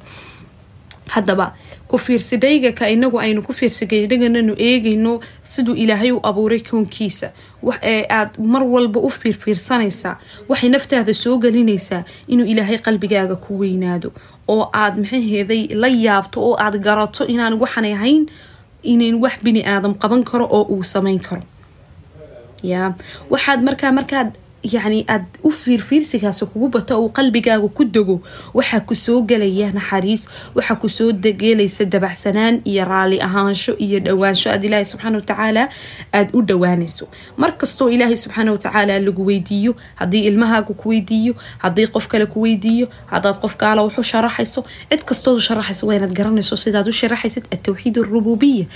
haddaba 1.15 1.47
ku 1.89 1.99
fiirsidhayga 1.99 2.89
inagu 2.89 3.19
aynu 3.21 3.43
ku 3.47 3.53
fiirsigadhagananu 3.53 4.55
eegayno 4.59 5.21
siduu 5.43 5.75
ilaahay 5.75 6.13
u 6.13 6.21
abuuray 6.23 6.61
koonkiisa. 6.61 7.29
Aad 8.19 8.39
mar 8.53 8.63
walba 8.65 9.01
u 9.01 9.11
fiirfiirsanaysaa 9.11 10.17
waxay 10.49 10.69
naftaada 10.71 11.15
soo 11.15 11.37
gelinaysaa 11.39 12.05
inuu 12.29 12.47
ilaahay 12.47 12.79
qalbigaaga 12.79 13.37
ku 13.37 13.59
weynaado. 13.61 14.13
Oo 14.49 14.71
aad 14.73 14.97
maxaheeday 15.03 15.63
la 15.83 15.89
yaabto 15.89 16.41
oo 16.41 16.55
aad 16.65 16.79
garato 16.87 17.27
inaan 17.27 17.61
waxanay 17.61 17.93
ahayn 17.93 18.25
inayn 18.83 19.15
wax 19.23 19.35
bini 19.45 19.61
aadam 19.67 19.95
qaban 19.95 20.25
karo 20.25 20.47
oo 20.57 20.63
uu 20.73 20.83
samayn 20.83 21.21
karo. 21.21 21.43
Ya 22.63 22.95
waxaad 23.31 23.61
markaa 23.69 23.93
markaad 23.93 24.31
yacni 24.63 25.05
aad 25.09 25.25
u 25.43 25.51
fiirfiirsigaasi 25.51 26.47
kugu 26.47 26.69
bato 26.69 26.95
uu 27.03 27.09
qalbigaaga 27.19 27.69
ku 27.69 27.85
dego 27.85 28.21
waxaa 28.55 28.81
ku 28.87 28.95
soo 28.95 29.23
gelaya 29.23 29.73
naxariis 29.73 30.29
waxaa 30.55 30.77
ku 30.83 30.89
soo 30.89 31.13
gelaysa 31.13 31.85
dabacsanaan 31.85 32.61
iyo 32.65 32.85
raali 32.85 33.19
ahaansho 33.21 33.73
iyo 33.79 33.99
dhowaansho 34.01 34.51
aad 34.51 34.65
ilaahay 34.65 34.85
subxaana 34.85 35.19
watacaala 35.19 35.69
aada 36.15 36.31
u 36.39 36.43
dhowaanayso 36.43 37.09
markastoo 37.37 37.89
ilaahay 37.91 38.17
subxaana 38.17 38.53
watacaala 38.53 38.99
lagu 38.99 39.27
weydiiyo 39.27 39.75
haddii 40.01 40.25
ilmahaaga 40.31 40.75
ku 40.75 40.89
weydiiyo 40.89 41.35
haddii 41.59 41.87
qof 41.95 42.07
kale 42.07 42.27
ku 42.27 42.43
weydiiyo 42.47 42.87
haddaad 43.07 43.41
qof 43.43 43.57
gaala 43.59 43.83
wax 43.83 43.99
u 43.99 44.03
sharaxayso 44.13 44.65
cid 44.91 45.03
kastood 45.05 45.39
sharaxayso 45.49 45.87
waa 45.87 45.99
garanayso 46.19 46.57
sidaad 46.57 46.89
u 46.89 46.93
sharaxaysid 46.93 47.45
atawxiid 47.55 47.99
arububiya 47.99 48.67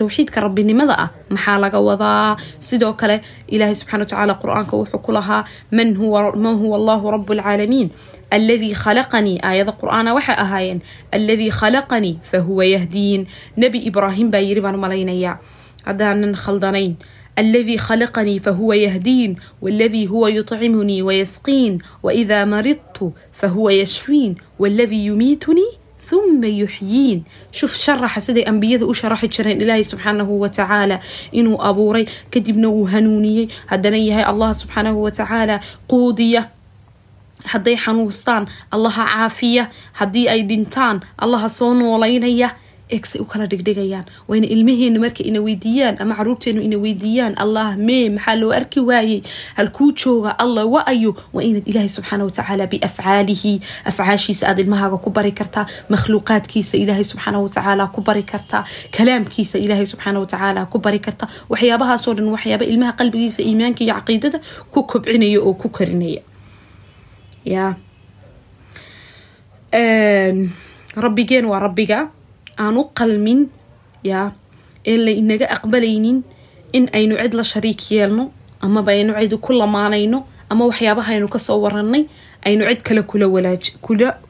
tawxiidka 0.00 0.40
rabbinimada 0.40 0.94
ah 1.04 1.08
maxaa 1.30 1.58
laga 1.58 1.78
wadaa? 1.80 2.36
Sidoo 2.58 2.92
kale 3.00 3.20
ilaahay 3.48 3.74
subxana 3.74 4.02
watacaala 4.04 4.34
qur'aanka 4.42 4.74
wuxuu 4.76 5.01
يأكلها 5.02 5.44
من 5.72 5.96
هو 5.96 6.32
ما 6.36 6.52
هو 6.52 6.76
الله 6.76 7.10
رب 7.10 7.32
العالمين. 7.32 7.90
الذي 8.32 8.74
خلقني 8.74 9.50
آية 9.52 9.62
القرآن 9.62 10.08
وحى 10.08 10.32
أهاين. 10.32 10.80
الذي 11.14 11.50
خلقني 11.50 12.18
فهو 12.24 12.62
يهدين. 12.62 13.26
نبي 13.58 13.88
إبراهيم 13.88 14.30
بايربان 14.30 14.76
ملينيا 14.76 15.38
هذا 15.86 16.32
خلدنين 16.32 16.96
الذي 17.38 17.78
خلقني 17.78 18.38
فهو 18.38 18.72
يهدين. 18.72 19.36
والذي 19.62 20.08
هو 20.08 20.26
يطعمني 20.26 21.02
ويسقين. 21.02 21.78
وإذا 22.02 22.44
مرضت 22.44 23.12
فهو 23.32 23.70
يشفين. 23.70 24.34
والذي 24.58 25.06
يميتني 25.06 25.81
uma 26.12 26.46
yuxyiin 26.60 27.20
shuf 27.58 27.72
sharaxa 27.84 28.20
siday 28.26 28.44
ambiyada 28.52 28.86
u 28.86 28.94
sharaxi 29.00 29.28
jireen 29.34 29.60
ilaahay 29.62 29.84
subxaanahu 29.90 30.32
watacaala 30.44 30.96
inuu 31.32 31.58
abuuray 31.68 32.04
kadibna 32.32 32.68
wuu 32.74 32.84
hanuuniyey. 32.92 33.46
Haddana 33.70 33.96
yahay 34.08 34.24
allah 34.24 34.50
subxaanahu 34.60 34.98
watacaala 35.06 35.56
quudiya. 35.90 36.42
Hadday 37.52 37.76
xanuustaan 37.84 38.46
allaha 38.74 39.04
caafiya. 39.12 39.64
Haddii 39.98 40.28
ay 40.28 40.40
dhintaan 40.50 41.00
allaha 41.18 41.48
soo 41.48 41.74
noolaynaya 41.74 42.48
eegsay 42.94 43.20
u 43.20 43.24
kala 43.24 43.46
dhigdhigayaan. 43.50 44.04
Wayna 44.28 44.46
ilmaheena 44.54 44.98
marka 45.04 45.22
ina 45.24 45.40
weydiiyaan 45.46 45.96
ama 46.02 46.14
caruurteenu 46.18 46.60
ina 46.68 46.76
weydiiyaan 46.84 47.34
allah 47.44 47.76
mee 47.76 48.10
maxaa 48.16 48.36
loo 48.40 48.50
arki 48.58 48.80
waayey? 48.80 49.20
Halkuu 49.56 49.92
jooga 49.92 50.30
allah 50.44 50.64
wa-ayo 50.74 51.10
waa 51.34 51.42
inaad 51.48 51.66
ilaahay 51.70 51.88
subxaana 51.96 52.24
watacaala 52.28 52.66
biafcaalihi 52.72 53.52
afcaashiisa 53.90 54.48
aad 54.48 54.58
ilmahaaga 54.64 54.98
ku 55.04 55.10
bari 55.10 55.32
kartaa 55.32 55.66
makhluuqaadkiisa 55.92 56.74
ilaahay 56.82 57.04
subxaana 57.04 57.38
watacaala 57.44 57.86
ku 57.94 58.00
bari 58.00 58.22
kartaa 58.32 58.64
kalaamkiisa 58.96 59.58
ilaahay 59.58 59.86
subxaana 59.92 60.18
watacaala 60.24 60.66
ku 60.72 60.78
bari 60.78 60.98
kartaa 61.06 61.28
waxyaabahaasoo 61.52 62.14
dhan 62.18 62.28
waxyaaba 62.34 62.64
ilmaha 62.72 62.92
qalbigiisa 63.00 63.40
iimaanka 63.48 63.80
iyo 63.84 63.94
caqiidada 63.98 64.38
ku 64.72 64.78
kobcinaya 64.90 65.40
oo 65.40 65.54
ku 65.54 65.68
karinaya. 65.68 66.22
Ya 67.44 67.74
rabbigeen 70.96 71.44
waa 71.50 71.58
rabbiga 71.60 71.98
aan 72.58 72.76
u 72.76 72.84
qalmin 72.94 73.48
yaa 74.04 74.32
een 74.86 75.00
la 75.04 75.10
inaga 75.10 75.46
aqbalaynin 75.56 76.22
in 76.72 76.88
aynu 76.92 77.16
cid 77.22 77.34
la 77.34 77.42
shariik 77.44 77.90
yeelno 77.90 78.30
amaba 78.60 78.92
aynu 78.92 79.14
cid 79.20 79.34
ku 79.40 79.52
lamaanayno 79.52 80.24
ama 80.50 80.66
waxyaabahaynu 80.66 81.28
kasoo 81.28 81.60
waranay 81.62 82.04
aynu 82.44 82.64
cid 82.68 82.82
kale 82.82 83.02
kula 83.02 83.26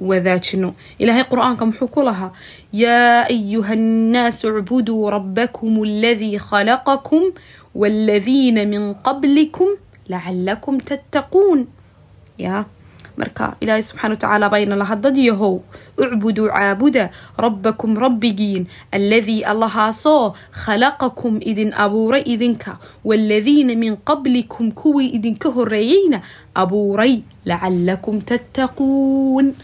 wadaajino 0.01 0.75
ilaahay 0.99 1.25
qur-aanka 1.31 1.67
muxuu 1.67 1.89
ku 1.89 2.03
lahaa 2.03 2.33
yaa 2.73 3.25
ayuha 3.31 3.73
annaasu 3.73 4.59
icbuduu 4.59 5.11
rabbakum 5.11 5.83
aladii 5.83 6.39
khalaqakum 6.39 7.33
waaladiina 7.75 8.65
min 8.67 8.95
qablikum 9.07 9.69
lacalakum 10.09 10.81
tattaquun 10.81 11.67
yaa 12.39 12.65
marka 13.17 13.57
ilaahay 13.61 13.83
subxana 13.83 14.15
watacaala 14.15 14.49
bayna 14.49 14.77
laha 14.77 14.97
dad 14.97 15.17
yahow 15.17 15.61
ucbuduu 15.99 16.49
caabuda 16.49 17.11
rabbakum 17.39 17.97
rabbigiin 18.05 18.67
alladii 18.99 19.43
allahaasoo 19.53 20.35
khalaqakum 20.65 21.41
idin 21.45 21.73
abuuray 21.77 22.23
idinka 22.35 22.79
waaladiina 23.05 23.75
min 23.77 23.97
qablikum 24.11 24.73
kuwii 24.73 25.09
idinka 25.19 25.49
horeeyeyna 25.57 26.23
abuuray 26.55 27.23
lacalakum 27.45 28.21
tattaquun. 28.23 29.55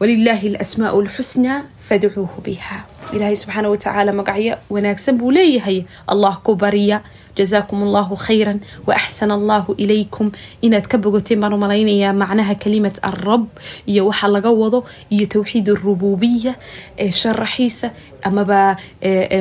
Walilaahi 0.00 0.48
alasmaau 0.56 1.00
alxusnaa 1.00 1.62
fadcuuhu 1.88 2.40
biha 2.44 2.78
ilaahay 3.14 3.36
subxaana 3.38 3.68
watacaala 3.70 4.12
magacyo 4.12 4.56
wanaagsan 4.70 5.16
buu 5.18 5.30
leeyahay 5.30 5.84
allah 6.10 6.40
ku 6.42 6.54
bariya 6.58 6.98
jazaakum 7.36 7.82
allahu 7.86 8.14
khayran 8.26 8.58
wa 8.86 8.94
axsana 8.94 9.34
allahu 9.38 9.74
ilaykum 9.84 10.30
inaad 10.66 10.86
ka 10.92 10.96
bogateen 10.98 11.40
baan 11.42 11.52
u 11.54 11.58
macnaha 11.58 12.54
kalimat 12.64 12.96
arab 13.02 13.44
iyo 13.86 14.06
waxa 14.08 14.28
laga 14.28 14.50
wado 14.60 14.84
iyo 15.14 15.26
towxiid 15.34 15.66
arububiya 15.74 16.52
ee 16.98 17.10
sharaxiisa 17.10 17.88
amaba 18.28 18.76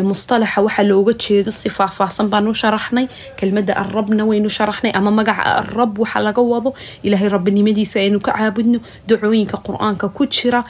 mustalaxa 0.10 0.60
waxa 0.66 0.84
looga 0.84 1.14
jeedo 1.24 1.52
si 1.52 1.70
faahfaahsan 1.70 2.28
baan 2.34 2.48
u 2.48 2.54
sharaxnay 2.62 3.06
kelmada 3.40 3.74
arabna 3.84 4.24
waynu 4.30 4.50
sharaxnay 4.58 4.92
ama 5.00 5.12
magaca 5.20 5.44
arab 5.64 5.92
waxa 6.04 6.20
laga 6.28 6.42
wado 6.52 6.70
ilaahay 7.06 7.30
rabbinimadiisa 7.36 7.98
aynu 8.04 8.20
ka 8.26 8.32
caabudno 8.38 8.80
dacooyinka 9.08 9.58
qur'aanka 9.68 10.08
ku 10.18 10.24
jira 10.36 10.62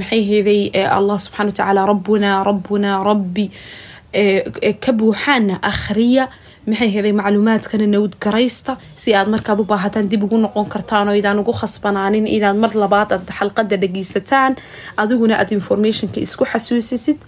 maxay 0.00 0.22
heeday 0.30 0.60
allah 0.98 1.16
subxana 1.24 1.48
watacaala 1.50 1.80
rabbuna 1.92 2.30
rabbuna 2.48 2.90
rabbi 3.10 3.46
ka 4.84 4.92
buuxaana 4.98 5.54
akhriya 5.62 6.24
maxay 6.70 6.88
heday 6.96 7.12
macluumaadkana 7.20 7.86
nowd 7.94 8.12
garaysta 8.24 8.72
si 9.02 9.14
aad 9.18 9.28
markaad 9.34 9.60
u 9.62 9.64
baahataan 9.72 10.08
dib 10.12 10.22
ugu 10.26 10.38
noqon 10.44 10.66
kartaan 10.74 11.08
oo 11.08 11.14
idaan 11.20 11.38
ugu 11.42 11.52
khasbanaanin 11.60 12.26
inaad 12.36 12.56
mar 12.64 12.72
labaad 12.82 13.10
aad 13.16 13.26
xalqada 13.38 13.76
dhageysataan 13.82 14.52
adiguna 15.02 15.34
aad 15.40 15.50
informationka 15.58 16.18
isku 16.26 16.44
xasuusisid. 16.52 17.18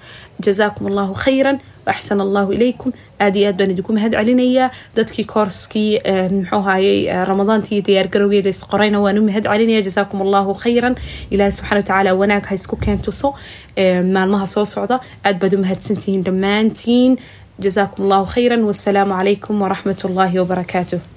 Jazaakum 0.46 0.86
allahu 0.90 1.14
khayran 1.24 1.56
axsan 1.92 2.20
allahu 2.26 2.50
ilaykum. 2.56 2.90
Aada 3.20 3.38
iyo 3.38 3.48
aad 3.50 3.56
baan 3.60 3.70
idinku 3.74 3.92
mahad 3.96 4.12
celinayaa. 4.18 4.68
Dadkii 4.96 5.24
koorskii 5.34 5.90
muxuu 6.38 6.62
hayay 6.68 6.98
ramadaantii 7.30 7.80
diyaargarowgeeda 7.86 8.50
isqorayna 8.56 8.98
waan 9.04 9.18
u 9.20 9.24
mahad 9.28 9.44
celinaya 9.52 9.82
jazaakum 9.88 10.18
allahu 10.26 10.50
khayran 10.64 10.94
ilaahi 11.34 11.52
subxana 11.58 11.80
watacaala 11.80 12.10
wanaag 12.22 12.44
ha 12.50 12.54
isku 12.60 12.76
keentuso. 12.84 13.28
Maalmaha 14.14 14.46
soo 14.54 14.64
socda 14.74 14.96
aad 15.26 15.36
baad 15.42 15.52
u 15.56 15.64
mahadsantihiin 15.64 16.22
dhammaantiin 16.28 17.12
جزاكم 17.60 18.02
الله 18.02 18.24
خيرا 18.24 18.56
والسلام 18.64 19.12
عليكم 19.12 19.62
ورحمة 19.62 20.00
الله 20.04 20.40
وبركاته. 20.40 21.15